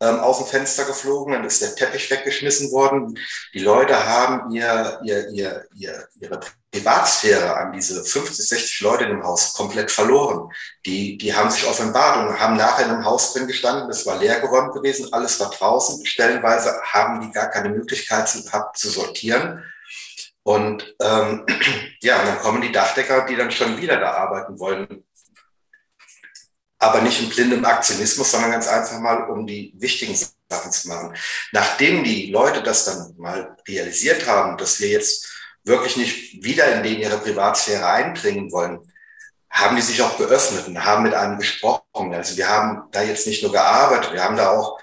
[0.00, 3.18] ähm, aus dem Fenster geflogen, dann ist der Teppich weggeschmissen worden.
[3.52, 9.24] Die Leute haben ihr, ihr, ihr, ihr, ihre Privatsphäre an diese 50, 60 Leute im
[9.24, 10.52] Haus komplett verloren.
[10.86, 13.90] Die, die haben sich offenbart und haben nachher in einem Haus drin gestanden.
[13.90, 16.04] Es war leergeräumt gewesen, alles war draußen.
[16.06, 19.64] Stellenweise haben die gar keine Möglichkeit gehabt zu sortieren.
[20.44, 21.44] Und ähm,
[22.02, 25.04] ja, dann kommen die Dachdecker, die dann schon wieder da arbeiten wollen
[26.78, 30.14] aber nicht in blindem Aktionismus, sondern ganz einfach mal, um die wichtigen
[30.48, 31.14] Sachen zu machen.
[31.52, 35.28] Nachdem die Leute das dann mal realisiert haben, dass wir jetzt
[35.64, 38.80] wirklich nicht wieder in denen ihre Privatsphäre eindringen wollen,
[39.50, 42.14] haben die sich auch geöffnet und haben mit einem gesprochen.
[42.14, 44.78] Also wir haben da jetzt nicht nur gearbeitet, wir haben da auch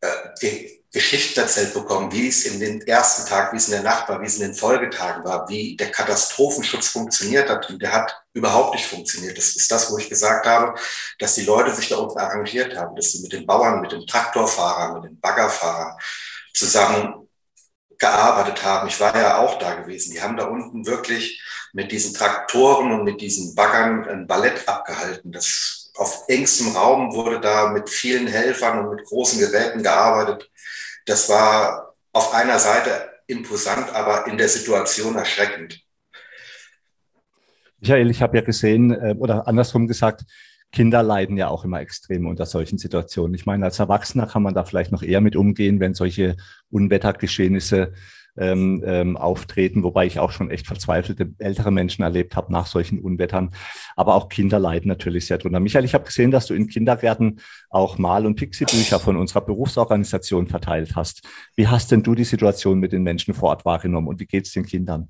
[0.00, 4.08] äh, Geschichten erzählt bekommen, wie es in den ersten Tag, wie es in der Nacht
[4.08, 7.68] war, wie es in den Folgetagen war, wie der Katastrophenschutz funktioniert hat.
[7.68, 9.36] Und der hat überhaupt nicht funktioniert.
[9.36, 10.78] Das ist das, wo ich gesagt habe,
[11.18, 14.06] dass die Leute sich da unten arrangiert haben, dass sie mit den Bauern, mit den
[14.06, 15.96] Traktorfahrern, mit den Baggerfahrern
[16.54, 17.28] zusammen
[17.98, 18.88] gearbeitet haben.
[18.88, 20.12] Ich war ja auch da gewesen.
[20.12, 25.32] Die haben da unten wirklich mit diesen Traktoren und mit diesen Baggern ein Ballett abgehalten.
[25.32, 30.48] Das auf engstem Raum wurde da mit vielen Helfern und mit großen Geräten gearbeitet
[31.08, 35.82] das war auf einer Seite imposant, aber in der Situation erschreckend.
[37.80, 40.24] Michael, ich habe ja gesehen, äh, oder andersrum gesagt,
[40.70, 43.34] Kinder leiden ja auch immer extrem unter solchen Situationen.
[43.34, 46.36] Ich meine, als Erwachsener kann man da vielleicht noch eher mit umgehen, wenn solche
[46.70, 47.92] Unwettergeschehnisse
[48.36, 53.00] ähm, ähm, auftreten, wobei ich auch schon echt verzweifelte ältere Menschen erlebt habe nach solchen
[53.00, 53.50] Unwettern.
[53.96, 55.58] Aber auch Kinder leiden natürlich sehr drunter.
[55.58, 60.46] Michael, ich habe gesehen, dass du in Kindergärten auch Mal- und Pixie-Bücher von unserer Berufsorganisation
[60.46, 61.26] verteilt hast.
[61.56, 64.46] Wie hast denn du die Situation mit den Menschen vor Ort wahrgenommen und wie geht
[64.46, 65.08] es den Kindern?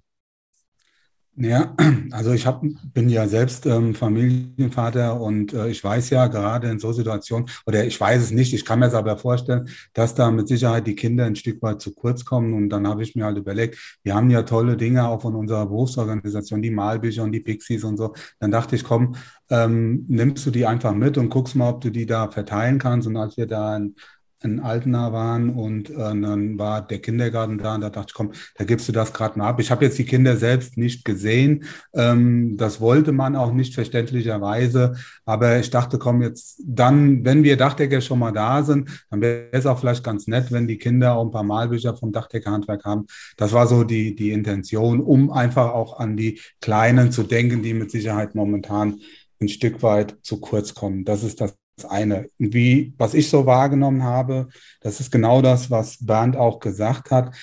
[1.41, 1.73] Ja,
[2.11, 6.81] also ich hab, bin ja selbst ähm, Familienvater und äh, ich weiß ja gerade in
[6.81, 10.33] so Situationen, oder ich weiß es nicht, ich kann mir es aber vorstellen, dass da
[10.33, 12.55] mit Sicherheit die Kinder ein Stück weit zu kurz kommen.
[12.55, 15.67] Und dann habe ich mir halt überlegt, wir haben ja tolle Dinge auch von unserer
[15.67, 18.15] Berufsorganisation, die Malbücher und die Pixies und so.
[18.41, 19.15] Dann dachte ich, komm,
[19.49, 23.07] ähm, nimmst du die einfach mit und guckst mal, ob du die da verteilen kannst.
[23.07, 23.95] Und als wir da ein
[24.43, 28.33] in Altena waren und äh, dann war der Kindergarten da und da dachte ich, komm,
[28.57, 29.61] da gibst du das gerade mal ab.
[29.61, 31.65] Ich habe jetzt die Kinder selbst nicht gesehen.
[31.93, 34.95] Ähm, das wollte man auch nicht verständlicherweise.
[35.25, 39.49] Aber ich dachte, komm, jetzt dann, wenn wir Dachdecker schon mal da sind, dann wäre
[39.53, 43.07] es auch vielleicht ganz nett, wenn die Kinder auch ein paar Malbücher vom Dachdeckerhandwerk haben.
[43.37, 47.75] Das war so die, die Intention, um einfach auch an die Kleinen zu denken, die
[47.75, 49.01] mit Sicherheit momentan
[49.41, 51.05] ein Stück weit zu kurz kommen.
[51.05, 52.29] Das ist das das eine.
[52.39, 54.49] Wie, was ich so wahrgenommen habe,
[54.81, 57.35] das ist genau das, was Bernd auch gesagt hat.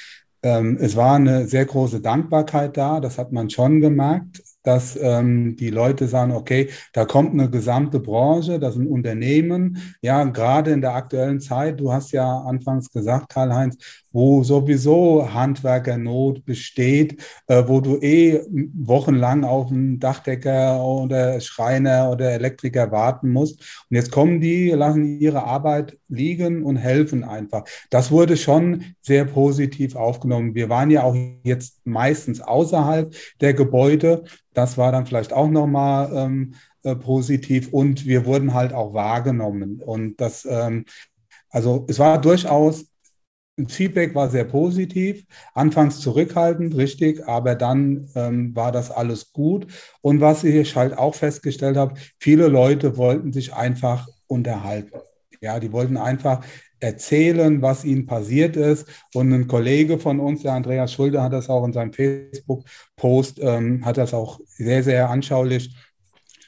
[0.44, 5.56] Ähm, es war eine sehr große Dankbarkeit da, das hat man schon gemerkt dass ähm,
[5.56, 10.82] die Leute sagen, okay, da kommt eine gesamte Branche, das sind Unternehmen, ja, gerade in
[10.82, 13.78] der aktuellen Zeit, du hast ja anfangs gesagt, Karl-Heinz,
[14.16, 18.40] wo sowieso Handwerkernot besteht, äh, wo du eh
[18.74, 23.60] wochenlang auf einen Dachdecker oder Schreiner oder Elektriker warten musst.
[23.90, 27.66] Und jetzt kommen die, lassen ihre Arbeit liegen und helfen einfach.
[27.90, 30.56] Das wurde schon sehr positiv aufgenommen.
[30.56, 34.24] Wir waren ja auch jetzt meistens außerhalb der Gebäude.
[34.54, 39.82] Das war dann vielleicht auch nochmal ähm, äh, positiv und wir wurden halt auch wahrgenommen.
[39.86, 40.86] Und das, ähm,
[41.50, 42.86] also es war durchaus
[43.68, 49.68] Feedback war sehr positiv, anfangs zurückhaltend, richtig, aber dann ähm, war das alles gut.
[50.02, 55.00] Und was ich halt auch festgestellt habe, viele Leute wollten sich einfach unterhalten.
[55.40, 56.44] Ja, die wollten einfach
[56.80, 58.88] erzählen, was ihnen passiert ist.
[59.14, 63.86] Und ein Kollege von uns, der Andreas Schulde, hat das auch in seinem Facebook-Post, ähm,
[63.86, 65.76] hat das auch sehr, sehr anschaulich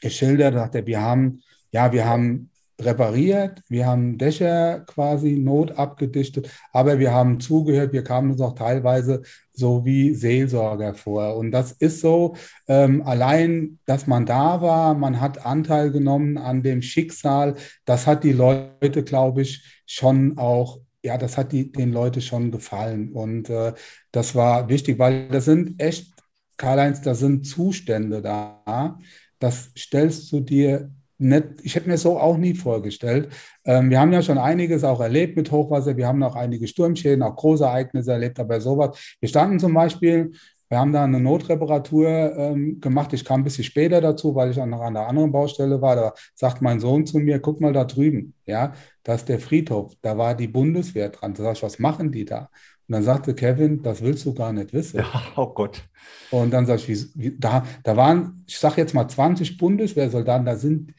[0.02, 0.54] geschildert.
[0.54, 1.42] Sagt er, wir haben,
[1.72, 8.04] ja, wir haben repariert, wir haben Dächer quasi not abgedichtet, aber wir haben zugehört, wir
[8.04, 11.38] kamen uns auch teilweise so wie Seelsorger vor.
[11.38, 12.36] Und das ist so,
[12.68, 18.24] ähm, allein, dass man da war, man hat Anteil genommen an dem Schicksal, das hat
[18.24, 23.14] die Leute, glaube ich, schon auch ja, das hat die, den Leuten schon gefallen.
[23.14, 23.74] Und äh,
[24.12, 26.12] das war wichtig, weil das sind echt,
[26.58, 29.00] Karl-Heinz, da sind Zustände da.
[29.40, 33.30] Das stellst du dir nicht, ich hätte mir so auch nie vorgestellt.
[33.66, 35.98] Ähm, wir haben ja schon einiges auch erlebt mit Hochwasser.
[35.98, 39.16] Wir haben auch einige Sturmschäden, auch große Ereignisse erlebt, aber sowas.
[39.20, 40.32] Wir standen zum Beispiel,
[40.70, 43.14] wir haben da eine Notreparatur ähm, gemacht.
[43.14, 45.96] Ich kam ein bisschen später dazu, weil ich auch noch an einer anderen Baustelle war.
[45.96, 49.94] Da sagt mein Sohn zu mir, guck mal da drüben, ja, da ist der Friedhof.
[50.02, 51.34] Da war die Bundeswehr dran.
[51.34, 52.50] Da sag ich, was machen die da?
[52.88, 54.98] Und dann sagte Kevin, das willst du gar nicht wissen.
[55.00, 55.84] Ja, oh Gott.
[56.32, 60.46] Und dann sag ich, wie, wie, da, da waren, ich sage jetzt mal 20 Bundeswehrsoldaten,
[60.46, 60.94] da sind,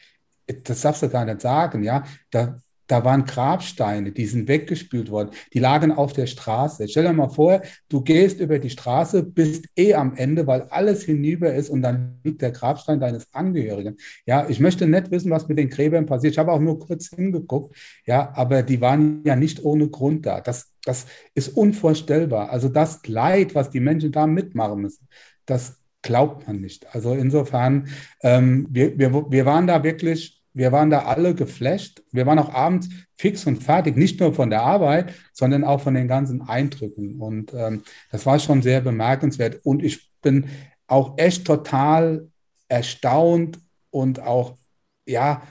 [0.65, 2.59] das darfst du gar nicht sagen, ja, da,
[2.89, 6.89] da waren Grabsteine, die sind weggespült worden, die lagen auf der Straße.
[6.89, 11.05] Stell dir mal vor, du gehst über die Straße, bist eh am Ende, weil alles
[11.05, 13.99] hinüber ist und dann liegt der Grabstein deines Angehörigen.
[14.25, 16.33] Ja, ich möchte nicht wissen, was mit den Gräbern passiert.
[16.33, 20.41] Ich habe auch nur kurz hingeguckt, ja, aber die waren ja nicht ohne Grund da.
[20.41, 22.49] Das, das ist unvorstellbar.
[22.51, 25.09] Also das Leid, was die Menschen da mitmachen müssen,
[25.45, 26.87] das glaubt man nicht.
[26.95, 27.89] Also insofern,
[28.23, 32.03] ähm, wir, wir, wir waren da wirklich wir waren da alle geflasht.
[32.11, 35.94] Wir waren auch abends fix und fertig, nicht nur von der Arbeit, sondern auch von
[35.94, 37.21] den ganzen Eindrücken.
[37.21, 39.61] Und ähm, das war schon sehr bemerkenswert.
[39.64, 40.51] Und ich bin
[40.88, 42.29] auch echt total
[42.68, 44.59] erstaunt und auch,
[45.07, 45.42] ja,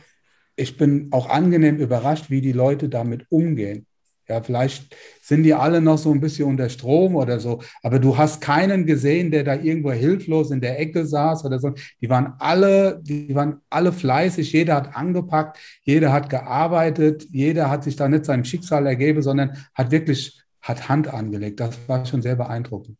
[0.58, 3.87] ich bin auch angenehm überrascht, wie die Leute damit umgehen.
[4.30, 8.18] Ja, vielleicht sind die alle noch so ein bisschen unter Strom oder so, aber du
[8.18, 11.74] hast keinen gesehen, der da irgendwo hilflos in der Ecke saß oder so.
[12.02, 17.86] Die waren alle, die waren alle fleißig, jeder hat angepackt, jeder hat gearbeitet, jeder hat
[17.86, 21.62] sich da nicht seinem Schicksal ergeben, sondern hat wirklich, hat Hand angelegt.
[21.62, 22.98] Das war schon sehr beeindruckend.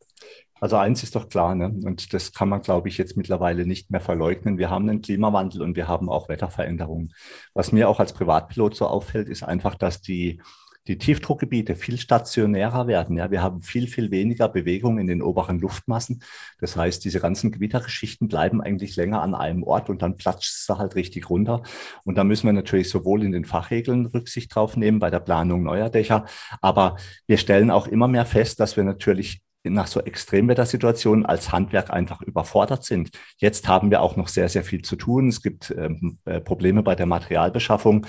[0.60, 1.68] Also eins ist doch klar, ne?
[1.68, 4.58] und das kann man, glaube ich, jetzt mittlerweile nicht mehr verleugnen.
[4.58, 7.14] Wir haben einen Klimawandel und wir haben auch Wetterveränderungen.
[7.54, 10.42] Was mir auch als Privatpilot so auffällt, ist einfach, dass die
[10.88, 13.18] die Tiefdruckgebiete viel stationärer werden.
[13.18, 16.24] Ja, wir haben viel, viel weniger Bewegung in den oberen Luftmassen.
[16.60, 20.66] Das heißt, diese ganzen Gewitterschichten bleiben eigentlich länger an einem Ort und dann platscht es
[20.66, 21.62] da halt richtig runter.
[22.04, 25.64] Und da müssen wir natürlich sowohl in den Fachregeln Rücksicht drauf nehmen bei der Planung
[25.64, 26.26] neuer Dächer,
[26.62, 26.98] aber
[27.28, 32.22] wir stellen auch immer mehr fest, dass wir natürlich nach so Extremwettersituationen als Handwerk einfach
[32.22, 33.12] überfordert sind.
[33.38, 35.28] Jetzt haben wir auch noch sehr, sehr viel zu tun.
[35.28, 38.06] Es gibt ähm, äh, Probleme bei der Materialbeschaffung.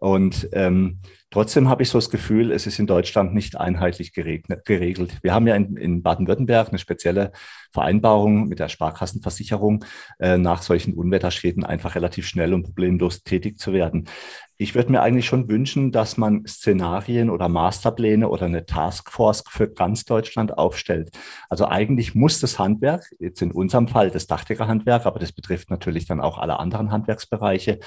[0.00, 5.18] Und ähm, trotzdem habe ich so das Gefühl, es ist in Deutschland nicht einheitlich geregelt.
[5.22, 7.32] Wir haben ja in, in Baden-Württemberg eine spezielle
[7.72, 9.84] Vereinbarung mit der Sparkassenversicherung,
[10.18, 14.08] äh, nach solchen Unwetterschäden einfach relativ schnell und problemlos tätig zu werden.
[14.60, 19.70] Ich würde mir eigentlich schon wünschen, dass man Szenarien oder Masterpläne oder eine Taskforce für
[19.70, 21.16] ganz Deutschland aufstellt.
[21.48, 26.06] Also eigentlich muss das Handwerk, jetzt in unserem Fall das Dachdeckerhandwerk, aber das betrifft natürlich
[26.06, 27.78] dann auch alle anderen Handwerksbereiche,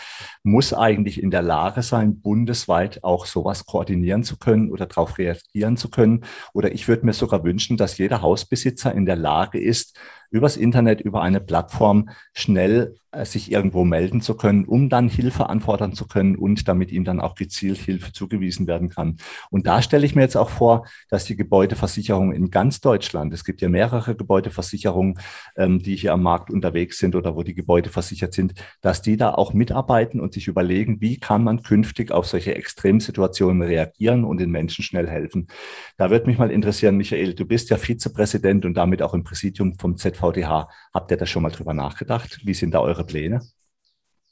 [0.44, 5.78] muss eigentlich in der Lage sein, bundesweit auch sowas koordinieren zu können oder darauf reagieren
[5.78, 6.26] zu können.
[6.54, 9.98] Oder ich würde mir sogar wünschen, dass jeder Hausbesitzer in der Lage ist,
[10.32, 15.50] übers Internet, über eine Plattform schnell äh, sich irgendwo melden zu können, um dann Hilfe
[15.50, 19.18] anfordern zu können und damit ihm dann auch gezielt Hilfe zugewiesen werden kann.
[19.50, 23.44] Und da stelle ich mir jetzt auch vor, dass die Gebäudeversicherung in ganz Deutschland, es
[23.44, 25.20] gibt ja mehrere Gebäudeversicherungen,
[25.58, 29.18] ähm, die hier am Markt unterwegs sind oder wo die Gebäude versichert sind, dass die
[29.18, 34.40] da auch mitarbeiten und sich überlegen, wie kann man künftig auf solche Extremsituationen reagieren und
[34.40, 35.48] den Menschen schnell helfen.
[35.98, 39.76] Da würde mich mal interessieren, Michael, du bist ja Vizepräsident und damit auch im Präsidium
[39.78, 40.70] vom ZVDH.
[40.94, 42.40] Habt ihr da schon mal drüber nachgedacht?
[42.46, 43.42] Wie sind da eure Pläne?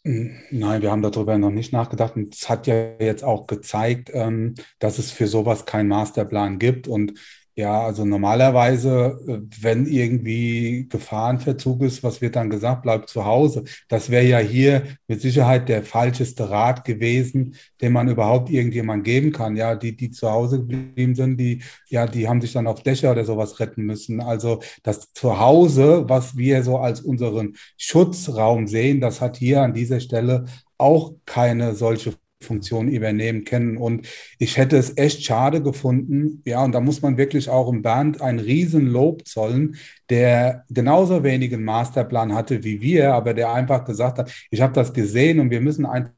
[0.03, 2.15] Nein, wir haben darüber noch nicht nachgedacht.
[2.15, 6.87] Und es hat ja jetzt auch gezeigt, ähm, dass es für sowas keinen Masterplan gibt.
[6.87, 7.19] Und
[7.59, 12.83] ja, also normalerweise, äh, wenn irgendwie Gefahrenverzug ist, was wird dann gesagt?
[12.83, 13.65] Bleibt zu Hause.
[13.89, 19.33] Das wäre ja hier mit Sicherheit der falscheste Rat gewesen, den man überhaupt irgendjemand geben
[19.33, 19.57] kann.
[19.57, 23.11] Ja, die, die zu Hause geblieben sind, die, ja, die haben sich dann auf Dächer
[23.11, 24.21] oder sowas retten müssen.
[24.21, 29.99] Also das Zuhause, was wir so als unseren Schutzraum sehen, das hat hier an dieser
[29.99, 30.45] Stelle
[30.77, 33.77] auch keine solche Funktion übernehmen können.
[33.77, 37.81] Und ich hätte es echt schade gefunden, ja, und da muss man wirklich auch im
[37.81, 39.75] Band ein Riesenlob zollen,
[40.09, 44.73] der genauso wenig einen Masterplan hatte wie wir, aber der einfach gesagt hat, ich habe
[44.73, 46.13] das gesehen und wir müssen einfach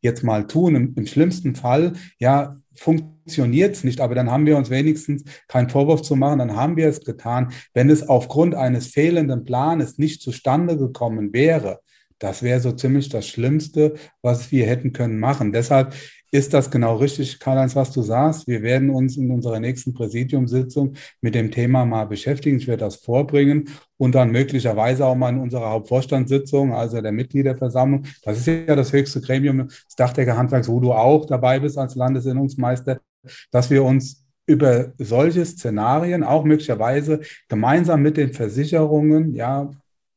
[0.00, 0.74] jetzt mal tun.
[0.74, 5.70] Im, im schlimmsten Fall, ja, funktioniert es nicht, aber dann haben wir uns wenigstens keinen
[5.70, 7.52] Vorwurf zu machen, dann haben wir es getan.
[7.72, 11.80] Wenn es aufgrund eines fehlenden Planes nicht zustande gekommen wäre,
[12.18, 15.52] das wäre so ziemlich das Schlimmste, was wir hätten können machen.
[15.52, 15.94] Deshalb
[16.34, 18.48] ist das genau richtig, Karl-Heinz, was du sagst.
[18.48, 22.56] Wir werden uns in unserer nächsten Präsidiumssitzung mit dem Thema mal beschäftigen.
[22.56, 28.06] Ich werde das vorbringen und dann möglicherweise auch mal in unserer Hauptvorstandssitzung, also der Mitgliederversammlung.
[28.24, 33.00] Das ist ja das höchste Gremium des Dachdeckerhandwerks, wo du auch dabei bist als Landesinnungsmeister,
[33.52, 39.70] dass wir uns über solche Szenarien auch möglicherweise gemeinsam mit den Versicherungen, ja,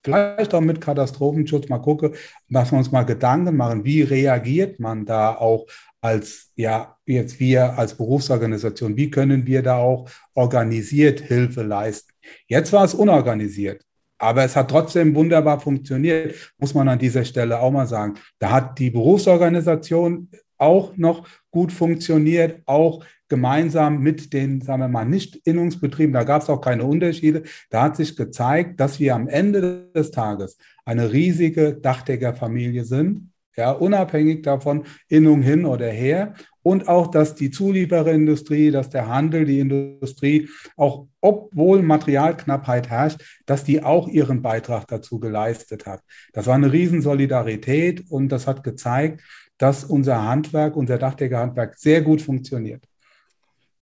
[0.07, 2.13] vielleicht auch mit Katastrophenschutz mal gucke,
[2.49, 5.65] dass wir uns mal Gedanken machen, wie reagiert man da auch
[5.99, 12.13] als, ja, jetzt wir als Berufsorganisation, wie können wir da auch organisiert Hilfe leisten?
[12.47, 13.83] Jetzt war es unorganisiert.
[14.19, 18.15] Aber es hat trotzdem wunderbar funktioniert, muss man an dieser Stelle auch mal sagen.
[18.39, 25.05] Da hat die Berufsorganisation auch noch gut funktioniert, auch gemeinsam mit den, sagen wir mal,
[25.05, 26.13] Nicht-Innungsbetrieben.
[26.13, 27.43] Da gab es auch keine Unterschiede.
[27.69, 33.71] Da hat sich gezeigt, dass wir am Ende des Tages eine riesige Dachdeckerfamilie sind, ja,
[33.71, 36.35] unabhängig davon, Innung hin oder her.
[36.61, 43.63] Und auch, dass die Zuliefererindustrie, dass der Handel, die Industrie, auch obwohl Materialknappheit herrscht, dass
[43.63, 46.01] die auch ihren Beitrag dazu geleistet hat.
[46.33, 49.21] Das war eine Riesensolidarität und das hat gezeigt,
[49.57, 52.83] dass unser Handwerk, unser Dachdeckerhandwerk sehr gut funktioniert.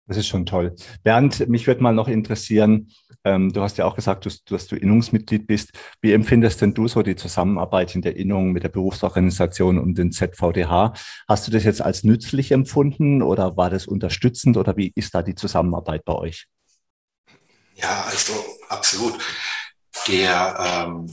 [0.06, 0.74] Das ist schon toll.
[1.02, 2.88] Bernd, mich würde mal noch interessieren,
[3.24, 5.70] ähm, du hast ja auch gesagt, dass, dass, du Innungsmitglied bist.
[6.02, 10.12] Wie empfindest denn du so die Zusammenarbeit in der Innung mit der Berufsorganisation und den
[10.12, 10.92] ZVDH?
[11.26, 15.22] Hast du das jetzt als nützlich empfunden oder war das unterstützend oder wie ist da
[15.22, 16.46] die Zusammenarbeit bei euch?
[17.76, 18.34] Ja, also
[18.68, 19.14] absolut.
[20.06, 21.10] Der ähm,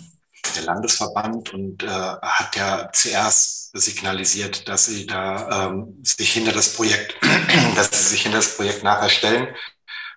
[0.56, 6.74] der Landesverband und äh, hat ja zuerst signalisiert, dass sie da ähm, sich hinter das
[6.74, 7.16] Projekt,
[7.76, 9.48] dass sie sich hinter das Projekt nachher stellen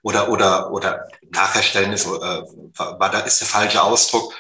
[0.03, 4.35] oder oder oder nachher stellen ist, äh, war da ist der falsche Ausdruck,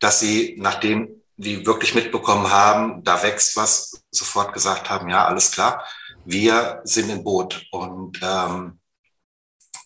[0.00, 5.52] dass sie nachdem die wirklich mitbekommen haben, da wächst was, sofort gesagt haben, ja alles
[5.52, 5.84] klar,
[6.24, 7.64] wir sind im Boot.
[7.70, 8.77] Und ähm,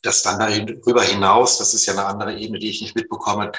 [0.02, 3.52] dass dann darüber hinaus, das ist ja eine andere Ebene, die ich nicht mitbekomme,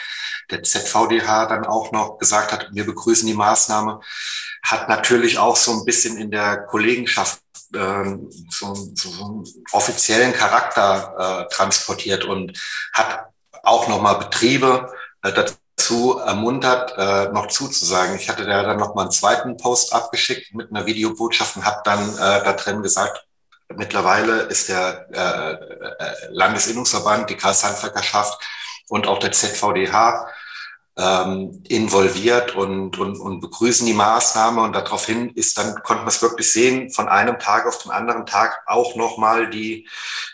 [0.52, 4.02] der ZVDH dann auch noch gesagt hat, wir begrüßen die Maßnahme,
[4.64, 7.42] hat natürlich auch so ein bisschen in der Kollegenschaft
[7.74, 8.18] äh,
[8.50, 12.60] so, so, so einen offiziellen Charakter äh, transportiert und
[12.94, 13.26] hat
[13.64, 14.94] auch nochmal Betriebe
[15.24, 18.16] äh, dazu ermuntert, äh, noch zuzusagen.
[18.16, 22.14] Ich hatte da dann nochmal einen zweiten Post abgeschickt mit einer Videobotschaft und habe dann
[22.16, 23.26] äh, da drin gesagt,
[23.70, 28.42] Mittlerweile ist der äh, äh Landesinnungsverband, die Kreishandwerkerschaft
[28.90, 30.28] und auch der ZVDH
[30.96, 34.62] ähm, involviert und, und, und begrüßen die Maßnahme.
[34.62, 38.26] Und daraufhin ist dann, konnte man es wirklich sehen, von einem Tag auf den anderen
[38.26, 39.88] Tag auch nochmal die,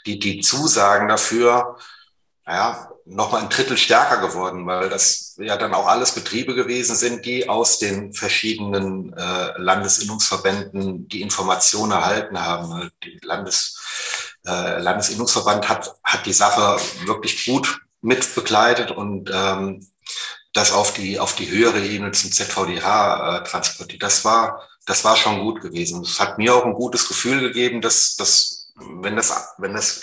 [0.06, 1.78] die, die Zusagen dafür,
[2.46, 7.26] naja, nochmal ein Drittel stärker geworden, weil das ja dann auch alles Betriebe gewesen sind,
[7.26, 12.92] die aus den verschiedenen äh, Landesinnungsverbänden die Informationen erhalten haben.
[13.04, 13.80] Die Landes,
[14.46, 19.88] äh, Landesinnungsverband hat, hat die Sache wirklich gut mit begleitet und ähm,
[20.54, 24.04] das auf die, auf die höhere Ebene zum ZVDH äh, transportiert.
[24.04, 26.04] Das war, das war schon gut gewesen.
[26.04, 30.02] Es hat mir auch ein gutes Gefühl gegeben, dass, dass wenn das, wenn das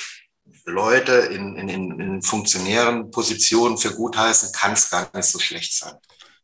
[0.67, 5.73] Leute in, in, in funktionären Positionen für gut heißen, kann es gar nicht so schlecht
[5.75, 5.95] sein.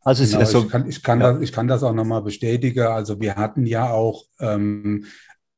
[0.05, 1.33] Also genau, so, ich, kann, ich, kann ja.
[1.33, 2.87] das, ich kann das auch nochmal bestätigen.
[2.87, 5.07] Also wir hatten ja auch ähm,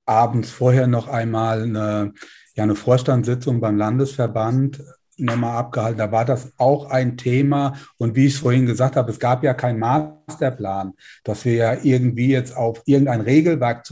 [0.06, 2.12] abends vorher noch einmal eine,
[2.54, 4.82] ja, eine Vorstandssitzung beim Landesverband
[5.16, 5.98] nochmal abgehalten.
[5.98, 7.74] Da war das auch ein Thema.
[7.96, 11.76] Und wie ich es vorhin gesagt habe, es gab ja keinen Masterplan, dass wir ja
[11.82, 13.86] irgendwie jetzt auf irgendein Regelwerk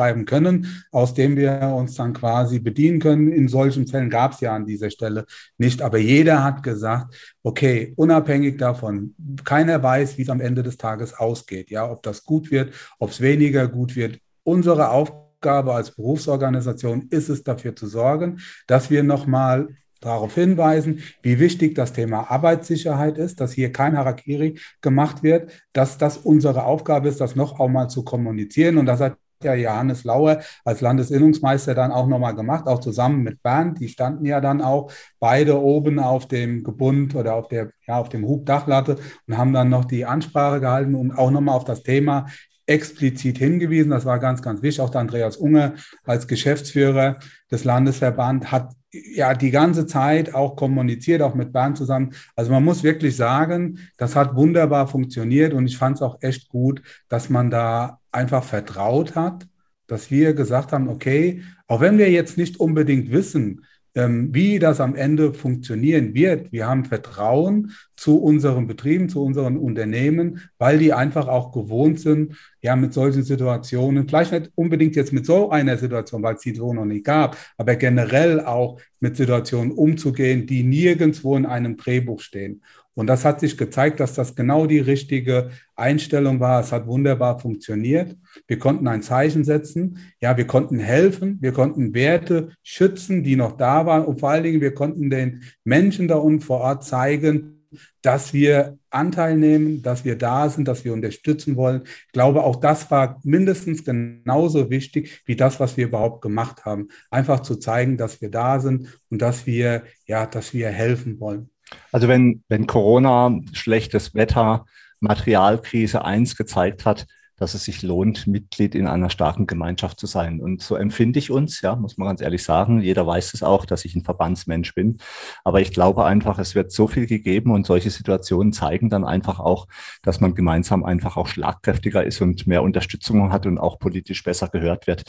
[0.00, 3.32] zurückgreifen können, aus dem wir uns dann quasi bedienen können.
[3.32, 5.26] In solchen Fällen gab es ja an dieser Stelle
[5.58, 5.82] nicht.
[5.82, 11.14] Aber jeder hat gesagt, okay, unabhängig davon, keiner weiß, wie es am Ende des Tages
[11.14, 11.70] ausgeht.
[11.70, 14.18] Ja, ob das gut wird, ob es weniger gut wird.
[14.42, 19.68] Unsere Aufgabe als Berufsorganisation ist es, dafür zu sorgen, dass wir nochmal
[20.00, 25.98] darauf hinweisen, wie wichtig das Thema Arbeitssicherheit ist, dass hier kein Harakiri gemacht wird, dass
[25.98, 28.78] das unsere Aufgabe ist, das noch einmal zu kommunizieren.
[28.78, 33.42] Und das hat ja Johannes Lauer als Landesinnungsmeister dann auch nochmal gemacht, auch zusammen mit
[33.42, 33.80] Bernd.
[33.80, 38.08] Die standen ja dann auch beide oben auf dem Gebund oder auf der, ja, auf
[38.08, 42.26] dem Hubdachlatte und haben dann noch die Ansprache gehalten und auch nochmal auf das Thema
[42.66, 43.90] explizit hingewiesen.
[43.90, 44.80] Das war ganz, ganz wichtig.
[44.80, 45.74] Auch der Andreas Unge
[46.04, 47.18] als Geschäftsführer
[47.50, 52.12] des Landesverbands hat ja die ganze Zeit auch kommuniziert, auch mit Bernd zusammen.
[52.36, 56.48] Also man muss wirklich sagen, das hat wunderbar funktioniert und ich fand es auch echt
[56.48, 59.46] gut, dass man da einfach vertraut hat,
[59.86, 63.62] dass wir gesagt haben, okay, auch wenn wir jetzt nicht unbedingt wissen,
[63.94, 66.52] ähm, wie das am Ende funktionieren wird.
[66.52, 72.36] Wir haben Vertrauen zu unseren Betrieben, zu unseren Unternehmen, weil die einfach auch gewohnt sind,
[72.62, 76.54] ja, mit solchen Situationen, vielleicht nicht unbedingt jetzt mit so einer Situation, weil es die
[76.54, 82.20] so noch nicht gab, aber generell auch mit Situationen umzugehen, die nirgendwo in einem Drehbuch
[82.20, 82.62] stehen.
[83.00, 86.60] Und das hat sich gezeigt, dass das genau die richtige Einstellung war.
[86.60, 88.14] Es hat wunderbar funktioniert.
[88.46, 89.96] Wir konnten ein Zeichen setzen.
[90.20, 91.38] Ja, wir konnten helfen.
[91.40, 94.04] Wir konnten Werte schützen, die noch da waren.
[94.04, 97.64] Und vor allen Dingen, wir konnten den Menschen da unten vor Ort zeigen,
[98.02, 101.84] dass wir Anteil nehmen, dass wir da sind, dass wir unterstützen wollen.
[101.84, 106.88] Ich glaube, auch das war mindestens genauso wichtig wie das, was wir überhaupt gemacht haben.
[107.10, 111.48] Einfach zu zeigen, dass wir da sind und dass wir, ja, dass wir helfen wollen.
[111.92, 114.66] Also wenn, wenn Corona, schlechtes Wetter,
[115.00, 117.06] Materialkrise eins gezeigt hat,
[117.40, 120.40] dass es sich lohnt, Mitglied in einer starken Gemeinschaft zu sein.
[120.40, 122.82] Und so empfinde ich uns, ja, muss man ganz ehrlich sagen.
[122.82, 124.98] Jeder weiß es auch, dass ich ein Verbandsmensch bin.
[125.42, 129.40] Aber ich glaube einfach, es wird so viel gegeben und solche Situationen zeigen dann einfach
[129.40, 129.66] auch,
[130.02, 134.48] dass man gemeinsam einfach auch schlagkräftiger ist und mehr Unterstützung hat und auch politisch besser
[134.48, 135.04] gehört wird.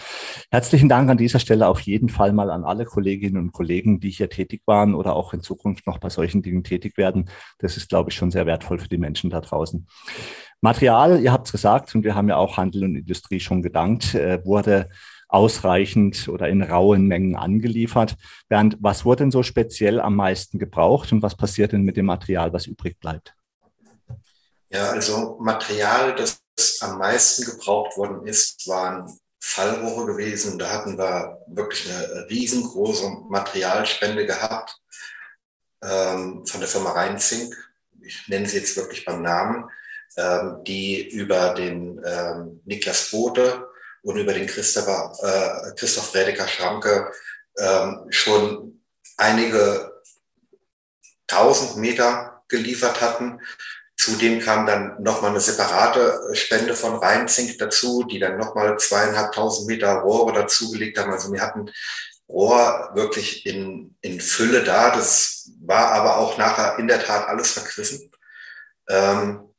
[0.49, 4.09] Herzlichen Dank an dieser Stelle auf jeden Fall mal an alle Kolleginnen und Kollegen, die
[4.09, 7.29] hier tätig waren oder auch in Zukunft noch bei solchen Dingen tätig werden.
[7.59, 9.85] Das ist, glaube ich, schon sehr wertvoll für die Menschen da draußen.
[10.61, 14.13] Material, ihr habt es gesagt, und wir haben ja auch Handel und Industrie schon gedankt,
[14.13, 14.89] äh, wurde
[15.27, 18.15] ausreichend oder in rauen Mengen angeliefert.
[18.47, 22.05] Bernd, was wurde denn so speziell am meisten gebraucht und was passiert denn mit dem
[22.05, 23.33] Material, was übrig bleibt?
[24.69, 26.41] Ja, also Material, das
[26.81, 30.59] am meisten gebraucht worden ist, waren Fallrohre gewesen.
[30.59, 34.77] Da hatten wir wirklich eine riesengroße Materialspende gehabt
[35.83, 37.55] ähm, von der Firma Rheinzink.
[38.01, 39.65] Ich nenne sie jetzt wirklich beim Namen
[40.17, 43.67] ähm, die über den ähm, Niklas Bote
[44.03, 47.11] und über den Christopher, äh, Christoph Redeker Schranke
[47.57, 48.81] ähm, schon
[49.17, 49.91] einige
[51.27, 53.39] tausend Meter geliefert hatten.
[53.95, 59.93] Zudem kam dann nochmal eine separate Spende von Rheinzink dazu, die dann nochmal zweieinhalbtausend Meter
[59.99, 61.11] Rohre dazugelegt haben.
[61.11, 61.69] Also wir hatten
[62.27, 64.89] Rohr wirklich in, in Fülle da.
[64.95, 68.11] Das war aber auch nachher in der Tat alles vergriffen.
[68.89, 69.50] Ähm,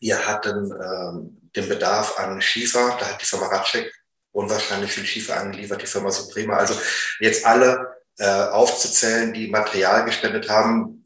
[0.00, 3.92] wir hatten ähm, den Bedarf an Schiefer, da hat die Firma Ratschek
[4.32, 6.56] unwahrscheinlich viel Schiefer angeliefert, die Firma Suprema.
[6.56, 6.74] Also
[7.20, 11.04] jetzt alle äh, aufzuzählen, die Material gespendet haben,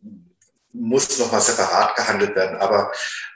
[0.73, 2.59] muss nochmal separat gehandelt werden.
[2.59, 2.93] Aber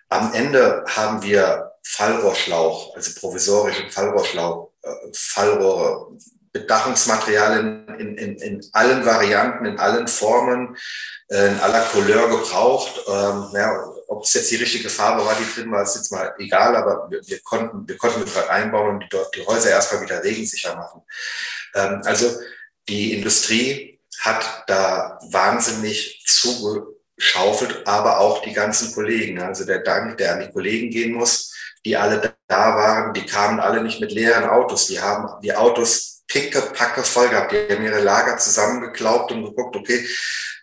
[0.09, 6.19] am Ende haben wir Fallrohrschlauch, also provisorischen Fallrohrschlauch, äh, Fallrohre
[6.59, 10.77] Bedachungsmaterial in, in, in allen Varianten, in allen Formen,
[11.29, 13.01] äh, in aller Couleur gebraucht.
[13.09, 16.35] Ähm, ja, ob es jetzt die richtige Farbe war, die drin war, ist jetzt mal
[16.39, 20.23] egal, aber wir, wir konnten, wir konnten das einbauen und die, die Häuser erstmal wieder
[20.23, 21.03] regensicher machen.
[21.75, 22.31] Ähm, also
[22.89, 29.41] die Industrie hat da wahnsinnig zugeschaufelt, aber auch die ganzen Kollegen.
[29.41, 31.53] Also der Dank, der an die Kollegen gehen muss,
[31.85, 34.87] die alle da waren, die kamen alle nicht mit leeren Autos.
[34.87, 37.53] Die haben die Autos picke, packe voll gehabt.
[37.53, 40.07] Die haben ihre Lager zusammengeklaubt und geguckt, okay,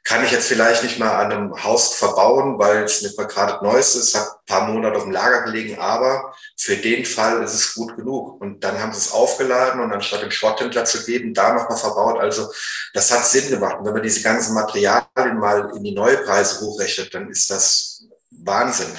[0.03, 3.63] kann ich jetzt vielleicht nicht mal an einem Haus verbauen, weil es nicht mal gerade
[3.63, 7.53] Neues ist, hat ein paar Monate auf dem Lager gelegen, aber für den Fall ist
[7.53, 8.41] es gut genug.
[8.41, 12.19] Und dann haben sie es aufgeladen und anstatt den Schrotthändler zu geben, da nochmal verbaut.
[12.19, 12.51] Also
[12.93, 13.77] das hat Sinn gemacht.
[13.79, 18.03] Und wenn man diese ganzen Materialien mal in die neue Preise hochrechnet, dann ist das
[18.29, 18.91] Wahnsinn.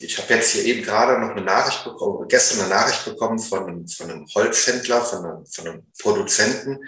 [0.00, 3.66] Ich habe jetzt hier eben gerade noch eine Nachricht bekommen, gestern eine Nachricht bekommen von
[3.66, 6.78] einem, von einem Holzhändler, von einem, von einem Produzenten,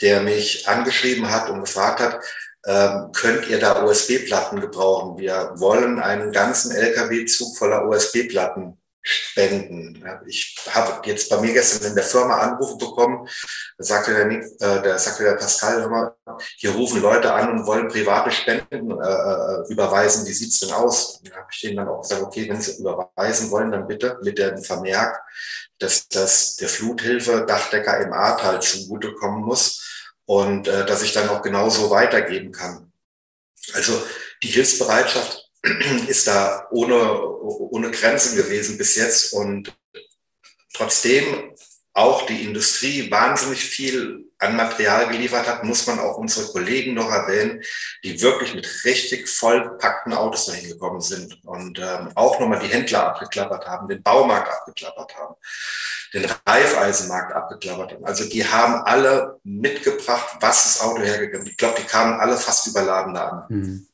[0.00, 2.20] der mich angeschrieben hat und gefragt hat,
[2.66, 5.18] ähm, könnt ihr da USB-Platten gebrauchen?
[5.18, 10.04] Wir wollen einen ganzen LKW-Zug voller USB-Platten spenden.
[10.26, 13.28] Ich habe jetzt bei mir gestern in der Firma Anrufe bekommen,
[13.78, 16.16] da sagte der, Nick, äh, da sagte der Pascal immer,
[16.56, 20.26] hier rufen Leute an und wollen private Spenden äh, äh überweisen.
[20.26, 21.20] Wie sieht's denn aus?
[21.22, 24.38] Da habe ich denen dann auch gesagt, okay, wenn sie überweisen wollen, dann bitte mit
[24.38, 25.22] dem Vermerk,
[25.78, 31.42] dass das der Fluthilfe Dachdecker im Ahrtal zugutekommen muss und äh, dass ich dann auch
[31.42, 32.92] genauso weitergeben kann.
[33.72, 34.02] Also
[34.42, 35.45] die Hilfsbereitschaft
[36.08, 39.72] ist da ohne, ohne Grenzen gewesen bis jetzt und
[40.72, 41.54] trotzdem
[41.96, 47.10] auch die Industrie wahnsinnig viel an Material geliefert hat, muss man auch unsere Kollegen noch
[47.10, 47.62] erwähnen,
[48.04, 53.06] die wirklich mit richtig vollgepackten Autos dahin gekommen sind und ähm, auch nochmal die Händler
[53.06, 55.36] abgeklappert haben, den Baumarkt abgeklappert haben,
[56.12, 58.04] den Reifeisenmarkt abgeklappert haben.
[58.04, 61.46] Also die haben alle mitgebracht, was das Auto hergegeben.
[61.46, 63.48] Ich glaube, die kamen alle fast überladen da an.
[63.48, 63.88] Hm,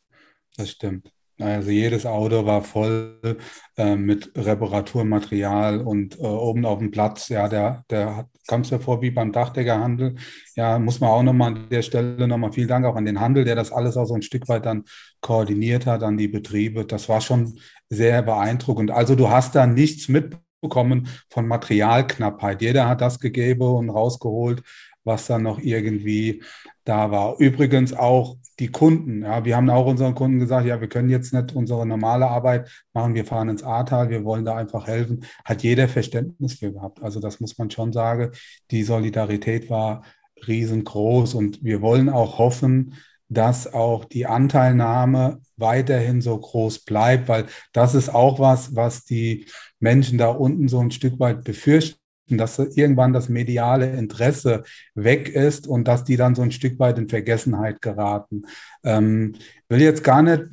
[0.57, 1.13] das stimmt.
[1.43, 3.39] Also jedes Auto war voll
[3.77, 8.79] äh, mit Reparaturmaterial und äh, oben auf dem Platz, ja, der, der kam es ja
[8.79, 10.17] vor wie beim Dachdeckerhandel.
[10.57, 13.45] Ja, muss man auch nochmal an der Stelle nochmal vielen Dank auch an den Handel,
[13.45, 14.85] der das alles auch so ein Stück weit dann
[15.21, 16.85] koordiniert hat, an die Betriebe.
[16.85, 18.91] Das war schon sehr beeindruckend.
[18.91, 22.63] Also du hast da nichts mitbekommen von Materialknappheit.
[22.63, 24.63] Jeder hat das gegeben und rausgeholt,
[25.05, 26.43] was dann noch irgendwie
[26.85, 27.39] da war.
[27.39, 29.23] Übrigens auch die Kunden.
[29.23, 32.71] Ja, wir haben auch unseren Kunden gesagt, ja, wir können jetzt nicht unsere normale Arbeit
[32.93, 35.25] machen, wir fahren ins Ahrtal, wir wollen da einfach helfen.
[35.45, 37.03] Hat jeder Verständnis für gehabt.
[37.03, 38.31] Also das muss man schon sagen.
[38.71, 40.03] Die Solidarität war
[40.47, 42.95] riesengroß und wir wollen auch hoffen,
[43.29, 49.47] dass auch die Anteilnahme weiterhin so groß bleibt, weil das ist auch was, was die
[49.81, 52.02] Menschen da unten so ein Stück weit befürchten
[52.39, 54.63] dass irgendwann das mediale Interesse
[54.95, 58.43] weg ist und dass die dann so ein Stück weit in Vergessenheit geraten.
[58.85, 59.35] Ähm,
[59.73, 60.45] will jetzt gar nicht,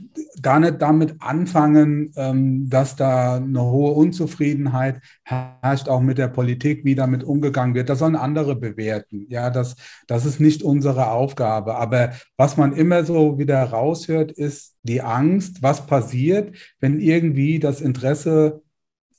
[0.42, 6.86] gar nicht damit anfangen, ähm, dass da eine hohe Unzufriedenheit herrscht, auch mit der Politik,
[6.86, 7.90] wie damit umgegangen wird.
[7.90, 9.26] Das sollen andere bewerten.
[9.30, 9.76] Ja, das,
[10.08, 11.76] das ist nicht unsere Aufgabe.
[11.76, 17.82] Aber was man immer so wieder raushört, ist die Angst, was passiert, wenn irgendwie das
[17.82, 18.62] Interesse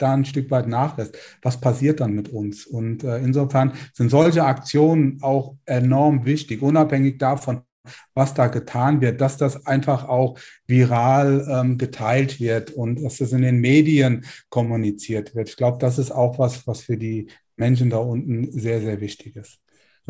[0.03, 2.67] da ein Stück weit nachlässt, was passiert dann mit uns?
[2.67, 7.63] Und äh, insofern sind solche Aktionen auch enorm wichtig, unabhängig davon,
[8.15, 13.33] was da getan wird, dass das einfach auch viral ähm, geteilt wird und dass das
[13.33, 15.49] in den Medien kommuniziert wird.
[15.49, 19.37] Ich glaube, das ist auch was, was für die Menschen da unten sehr, sehr wichtig
[19.37, 19.61] ist.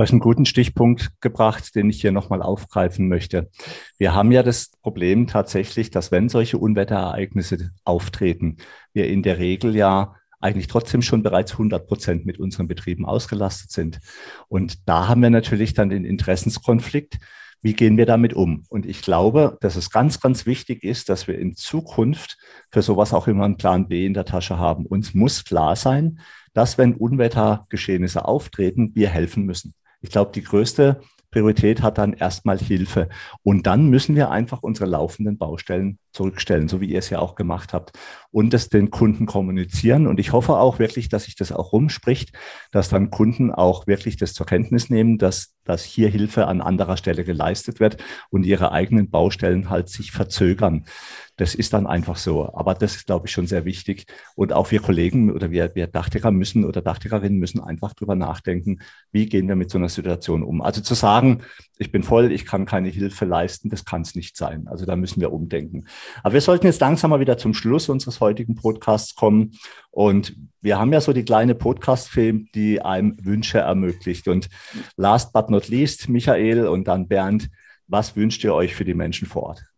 [0.01, 3.51] Du hast einen guten Stichpunkt gebracht, den ich hier nochmal aufgreifen möchte.
[3.99, 8.57] Wir haben ja das Problem tatsächlich, dass wenn solche Unwetterereignisse auftreten,
[8.95, 13.73] wir in der Regel ja eigentlich trotzdem schon bereits 100 Prozent mit unseren Betrieben ausgelastet
[13.73, 14.01] sind.
[14.49, 17.19] Und da haben wir natürlich dann den Interessenskonflikt.
[17.61, 18.65] Wie gehen wir damit um?
[18.71, 22.39] Und ich glaube, dass es ganz, ganz wichtig ist, dass wir in Zukunft
[22.71, 24.87] für sowas auch immer einen Plan B in der Tasche haben.
[24.87, 26.21] Uns muss klar sein,
[26.55, 29.75] dass wenn Unwettergeschehnisse auftreten, wir helfen müssen.
[30.01, 33.09] Ich glaube, die größte Priorität hat dann erstmal Hilfe.
[33.43, 37.37] Und dann müssen wir einfach unsere laufenden Baustellen zurückstellen, so wie ihr es ja auch
[37.37, 37.97] gemacht habt,
[38.33, 40.09] und es den Kunden kommunizieren.
[40.09, 42.33] Und ich hoffe auch wirklich, dass sich das auch rumspricht,
[42.73, 46.97] dass dann Kunden auch wirklich das zur Kenntnis nehmen, dass, dass hier Hilfe an anderer
[46.97, 47.99] Stelle geleistet wird
[48.31, 50.85] und ihre eigenen Baustellen halt sich verzögern.
[51.41, 52.53] Das ist dann einfach so.
[52.53, 54.05] Aber das ist, glaube ich, schon sehr wichtig.
[54.35, 58.81] Und auch wir Kollegen oder wir, wir Dachdecker müssen oder Dachdeckerinnen müssen einfach drüber nachdenken,
[59.11, 60.61] wie gehen wir mit so einer Situation um.
[60.61, 61.41] Also zu sagen,
[61.79, 64.69] ich bin voll, ich kann keine Hilfe leisten, das kann es nicht sein.
[64.69, 65.87] Also da müssen wir umdenken.
[66.23, 69.53] Aber wir sollten jetzt langsam mal wieder zum Schluss unseres heutigen Podcasts kommen.
[69.91, 74.29] Und wir haben ja so die kleine Podcast-Film, die einem Wünsche ermöglicht.
[74.29, 74.51] Und
[74.97, 77.49] last but not least, Michael und dann Bernd,
[77.87, 79.70] was wünscht ihr euch für die Menschen vor Ort?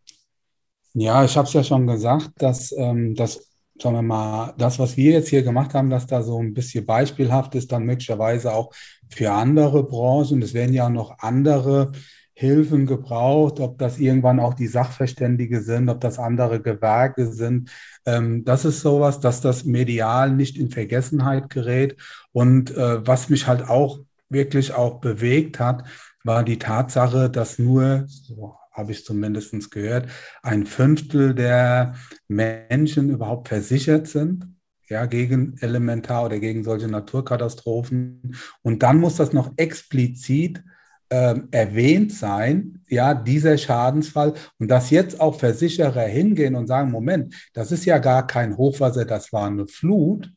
[0.93, 3.49] Ja, ich habe es ja schon gesagt, dass ähm, das,
[3.81, 6.85] sagen wir mal, das, was wir jetzt hier gemacht haben, dass da so ein bisschen
[6.85, 8.71] beispielhaft ist, dann möglicherweise auch
[9.09, 10.41] für andere Branchen.
[10.43, 11.91] Es werden ja auch noch andere
[12.35, 17.71] Hilfen gebraucht, ob das irgendwann auch die Sachverständige sind, ob das andere Gewerke sind.
[18.05, 21.95] Ähm, das ist sowas, dass das medial nicht in Vergessenheit gerät.
[22.31, 25.83] Und äh, was mich halt auch wirklich auch bewegt hat,
[26.23, 30.09] war die Tatsache, dass nur, so habe ich zumindest gehört,
[30.41, 31.93] ein Fünftel der
[32.27, 34.47] Menschen überhaupt versichert sind
[34.93, 38.35] ja, gegen Elementar- oder gegen solche Naturkatastrophen.
[38.61, 40.63] Und dann muss das noch explizit
[41.09, 44.33] äh, erwähnt sein, ja, dieser Schadensfall.
[44.59, 49.05] Und dass jetzt auch Versicherer hingehen und sagen, Moment, das ist ja gar kein Hochwasser,
[49.05, 50.31] das war eine Flut,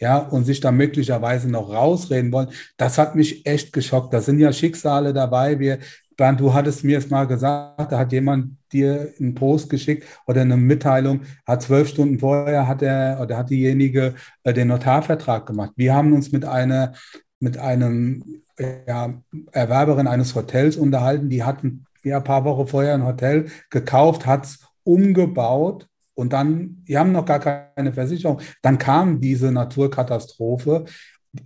[0.00, 4.14] ja, und sich da möglicherweise noch rausreden wollen, das hat mich echt geschockt.
[4.14, 5.58] Da sind ja Schicksale dabei.
[5.58, 5.78] Wir,
[6.16, 10.42] Bernd, du hattest mir es mal gesagt, da hat jemand dir einen Post geschickt oder
[10.42, 15.72] eine Mitteilung, hat zwölf Stunden vorher hat er oder hat diejenige äh, den Notarvertrag gemacht.
[15.76, 16.92] Wir haben uns mit einer
[17.42, 18.42] mit einem
[18.86, 19.14] ja,
[19.52, 24.44] Erwerberin eines Hotels unterhalten, die hatten ja ein paar Wochen vorher ein Hotel gekauft, hat
[24.44, 28.40] es umgebaut und dann, die haben noch gar keine Versicherung.
[28.60, 30.84] Dann kam diese Naturkatastrophe.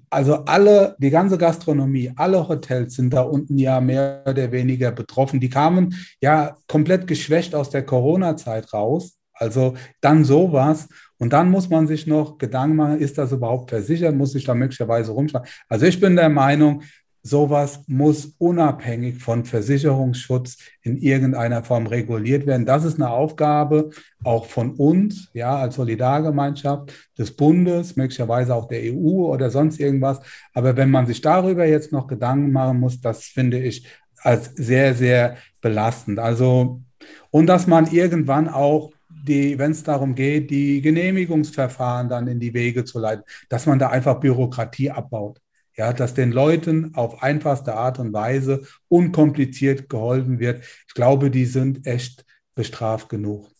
[0.08, 5.40] Also alle, die ganze Gastronomie, alle Hotels sind da unten ja mehr oder weniger betroffen.
[5.40, 9.18] Die kamen ja komplett geschwächt aus der Corona-Zeit raus.
[9.34, 10.88] Also dann sowas.
[11.18, 14.14] Und dann muss man sich noch Gedanken machen, ist das überhaupt versichert?
[14.14, 15.44] Muss ich da möglicherweise rumschauen?
[15.68, 16.82] Also ich bin der Meinung,
[17.26, 22.66] sowas muss unabhängig von Versicherungsschutz in irgendeiner Form reguliert werden.
[22.66, 23.90] Das ist eine Aufgabe
[24.22, 30.20] auch von uns, ja, als Solidargemeinschaft des Bundes, möglicherweise auch der EU oder sonst irgendwas.
[30.52, 33.86] Aber wenn man sich darüber jetzt noch Gedanken machen muss, das finde ich
[34.18, 36.18] als sehr, sehr belastend.
[36.18, 36.82] Also,
[37.30, 42.52] und dass man irgendwann auch die, wenn es darum geht, die Genehmigungsverfahren dann in die
[42.52, 45.40] Wege zu leiten, dass man da einfach Bürokratie abbaut
[45.76, 50.64] ja, dass den Leuten auf einfachste Art und Weise unkompliziert geholfen wird.
[50.86, 53.50] Ich glaube, die sind echt bestraft genug.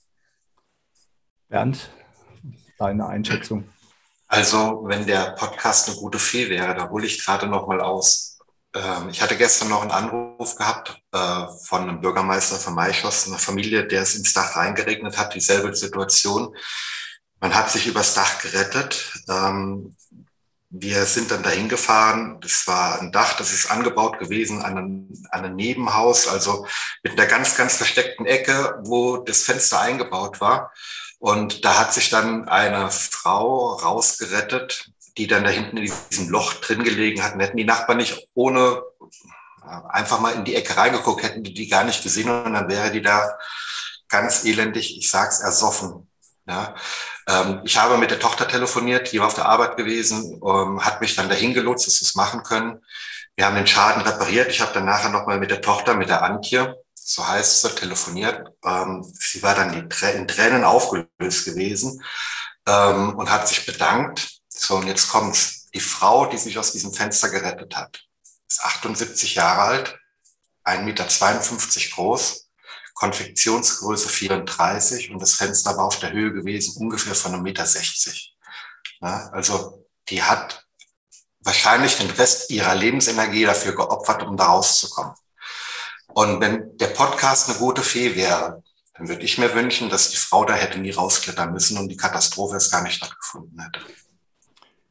[1.48, 1.90] Bernd,
[2.78, 3.68] deine Einschätzung?
[4.28, 8.38] Also, wenn der Podcast eine gute Fee wäre, da hole ich gerade noch mal aus.
[8.74, 13.38] Ähm, ich hatte gestern noch einen Anruf gehabt äh, von einem Bürgermeister von Maischoss, einer
[13.38, 16.56] Familie, der es ins Dach reingeregnet hat, dieselbe Situation.
[17.40, 19.12] Man hat sich übers Dach gerettet.
[20.76, 22.40] Wir sind dann dahin gefahren.
[22.40, 26.66] Das war ein Dach, das ist angebaut gewesen an einem, an einem Nebenhaus, also
[27.04, 30.72] mit einer ganz, ganz versteckten Ecke, wo das Fenster eingebaut war.
[31.20, 36.54] Und da hat sich dann eine Frau rausgerettet, die dann da hinten in diesem Loch
[36.54, 37.34] drin gelegen hat.
[37.34, 38.82] Und hätten die Nachbarn nicht ohne
[39.62, 42.68] äh, einfach mal in die Ecke reingeguckt, hätten die die gar nicht gesehen und dann
[42.68, 43.38] wäre die da
[44.08, 46.10] ganz elendig, ich sag's, ersoffen.
[46.48, 46.74] Ja,
[47.28, 51.00] ähm, ich habe mit der Tochter telefoniert, die war auf der Arbeit gewesen, ähm, hat
[51.00, 52.82] mich dann dahin gelotst, dass wir es machen können.
[53.36, 54.50] Wir haben den Schaden repariert.
[54.50, 58.48] Ich habe dann nachher nochmal mit der Tochter, mit der Antje, so heißt sie, telefoniert.
[58.64, 62.02] Ähm, sie war dann in Tränen aufgelöst gewesen
[62.66, 64.40] ähm, und hat sich bedankt.
[64.48, 65.62] So, und jetzt kommt's.
[65.74, 68.04] Die Frau, die sich aus diesem Fenster gerettet hat,
[68.48, 69.98] ist 78 Jahre alt,
[70.64, 72.43] 1,52 Meter groß,
[72.94, 77.66] Konfektionsgröße 34 und das Fenster war auf der Höhe gewesen, ungefähr von einem Meter.
[77.66, 78.36] 60.
[79.00, 80.64] Ja, also die hat
[81.40, 85.14] wahrscheinlich den Rest ihrer Lebensenergie dafür geopfert, um da rauszukommen.
[86.08, 88.62] Und wenn der Podcast eine gute Fee wäre,
[88.94, 91.96] dann würde ich mir wünschen, dass die Frau da hätte nie rausklettern müssen und die
[91.96, 93.80] Katastrophe es gar nicht stattgefunden hätte.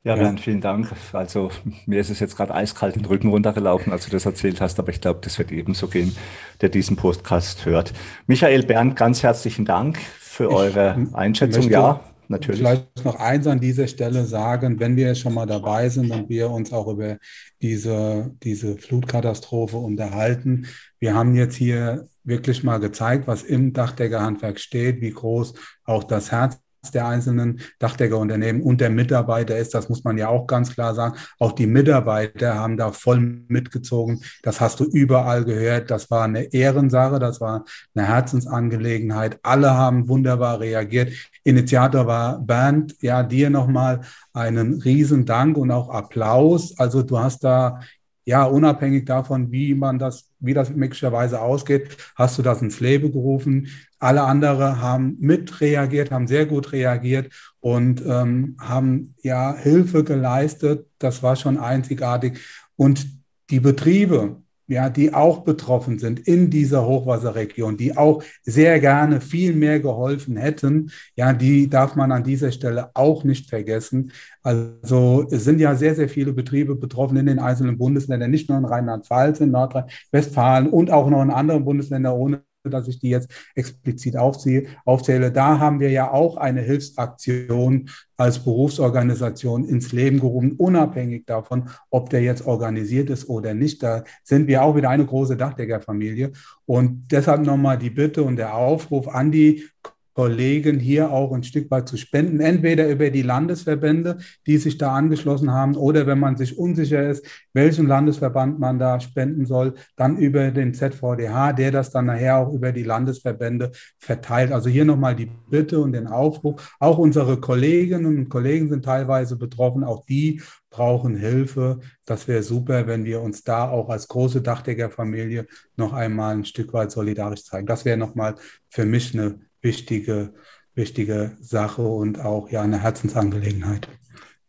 [0.05, 0.91] Ja, Bernd, vielen Dank.
[1.13, 1.49] Also
[1.85, 4.89] mir ist es jetzt gerade eiskalt den Rücken runtergelaufen, als du das erzählt hast, aber
[4.89, 6.13] ich glaube, das wird ebenso gehen,
[6.59, 7.93] der diesen Podcast hört.
[8.27, 11.69] Michael, Bernd, ganz herzlichen Dank für ich eure Einschätzung.
[11.69, 12.59] Ja, natürlich.
[12.59, 16.49] Vielleicht noch eins an dieser Stelle sagen, wenn wir schon mal dabei sind und wir
[16.49, 17.17] uns auch über
[17.61, 20.67] diese, diese Flutkatastrophe unterhalten.
[20.99, 25.53] Wir haben jetzt hier wirklich mal gezeigt, was im Dachdeckerhandwerk steht, wie groß
[25.85, 26.59] auch das Herz
[26.91, 29.73] der einzelnen Dachdeckerunternehmen und der Mitarbeiter ist.
[29.73, 31.15] Das muss man ja auch ganz klar sagen.
[31.39, 34.21] Auch die Mitarbeiter haben da voll mitgezogen.
[34.41, 35.91] Das hast du überall gehört.
[35.91, 37.65] Das war eine Ehrensache, das war
[37.95, 39.39] eine Herzensangelegenheit.
[39.43, 41.13] Alle haben wunderbar reagiert.
[41.43, 42.95] Initiator war Bernd.
[43.01, 44.01] Ja, dir nochmal
[44.33, 46.77] einen riesen Dank und auch Applaus.
[46.77, 47.79] Also du hast da
[48.25, 53.11] ja, unabhängig davon, wie man das, wie das möglicherweise ausgeht, hast du das ins Leben
[53.11, 53.67] gerufen.
[53.99, 60.87] Alle anderen haben mit reagiert, haben sehr gut reagiert und ähm, haben ja Hilfe geleistet.
[60.99, 62.39] Das war schon einzigartig.
[62.75, 63.07] Und
[63.49, 69.53] die Betriebe, ja, die auch betroffen sind in dieser Hochwasserregion, die auch sehr gerne viel
[69.53, 74.11] mehr geholfen hätten, ja, die darf man an dieser Stelle auch nicht vergessen.
[74.41, 78.57] Also es sind ja sehr, sehr viele Betriebe betroffen in den einzelnen Bundesländern, nicht nur
[78.57, 82.41] in Rheinland-Pfalz, in Nordrhein-Westfalen und auch noch in anderen Bundesländern ohne
[82.71, 85.31] dass ich die jetzt explizit aufziehe, aufzähle.
[85.31, 92.09] Da haben wir ja auch eine Hilfsaktion als Berufsorganisation ins Leben gerufen, unabhängig davon, ob
[92.09, 93.83] der jetzt organisiert ist oder nicht.
[93.83, 96.31] Da sind wir auch wieder eine große Dachdeckerfamilie.
[96.65, 99.67] Und deshalb nochmal die Bitte und der Aufruf an die
[100.13, 104.93] Kollegen hier auch ein Stück weit zu spenden, entweder über die Landesverbände, die sich da
[104.93, 110.17] angeschlossen haben, oder wenn man sich unsicher ist, welchen Landesverband man da spenden soll, dann
[110.17, 114.51] über den ZVDH, der das dann nachher auch über die Landesverbände verteilt.
[114.51, 116.75] Also hier nochmal die Bitte und den Aufruf.
[116.79, 120.41] Auch unsere Kolleginnen und Kollegen sind teilweise betroffen, auch die
[120.73, 121.79] brauchen Hilfe.
[122.05, 125.45] Das wäre super, wenn wir uns da auch als große Dachdeckerfamilie
[125.77, 127.67] noch einmal ein Stück weit solidarisch zeigen.
[127.67, 128.35] Das wäre nochmal
[128.69, 130.33] für mich eine wichtige,
[130.75, 133.87] wichtige Sache und auch ja eine Herzensangelegenheit.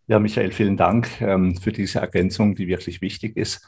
[0.06, 3.66] Ja, Michael, vielen Dank ähm, für diese Ergänzung, die wirklich wichtig ist.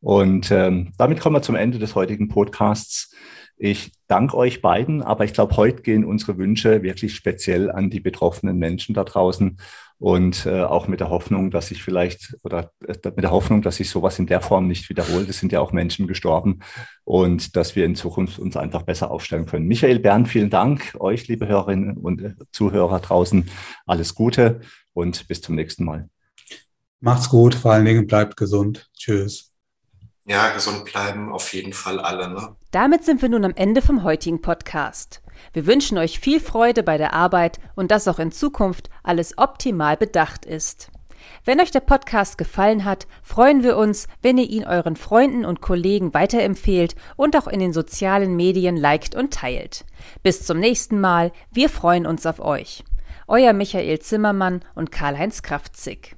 [0.00, 3.14] Und ähm, damit kommen wir zum Ende des heutigen Podcasts.
[3.60, 7.98] Ich danke euch beiden, aber ich glaube, heute gehen unsere Wünsche wirklich speziell an die
[7.98, 9.58] betroffenen Menschen da draußen
[9.98, 13.76] und äh, auch mit der Hoffnung, dass sich vielleicht oder äh, mit der Hoffnung, dass
[13.76, 15.28] sich sowas in der Form nicht wiederholt.
[15.28, 16.60] Es sind ja auch Menschen gestorben
[17.02, 19.66] und dass wir in Zukunft uns einfach besser aufstellen können.
[19.66, 20.96] Michael Bernd, vielen Dank.
[21.00, 23.50] Euch, liebe Hörerinnen und äh, Zuhörer draußen,
[23.86, 24.60] alles Gute
[24.92, 26.08] und bis zum nächsten Mal.
[27.00, 28.88] Macht's gut, vor allen Dingen bleibt gesund.
[28.96, 29.47] Tschüss.
[30.28, 32.28] Ja, gesund bleiben auf jeden Fall alle.
[32.28, 32.54] Ne?
[32.70, 35.22] Damit sind wir nun am Ende vom heutigen Podcast.
[35.54, 39.96] Wir wünschen euch viel Freude bei der Arbeit und dass auch in Zukunft alles optimal
[39.96, 40.90] bedacht ist.
[41.46, 45.62] Wenn euch der Podcast gefallen hat, freuen wir uns, wenn ihr ihn euren Freunden und
[45.62, 49.86] Kollegen weiterempfehlt und auch in den sozialen Medien liked und teilt.
[50.22, 52.84] Bis zum nächsten Mal, wir freuen uns auf euch.
[53.28, 56.17] Euer Michael Zimmermann und Karl-Heinz Kraftzig.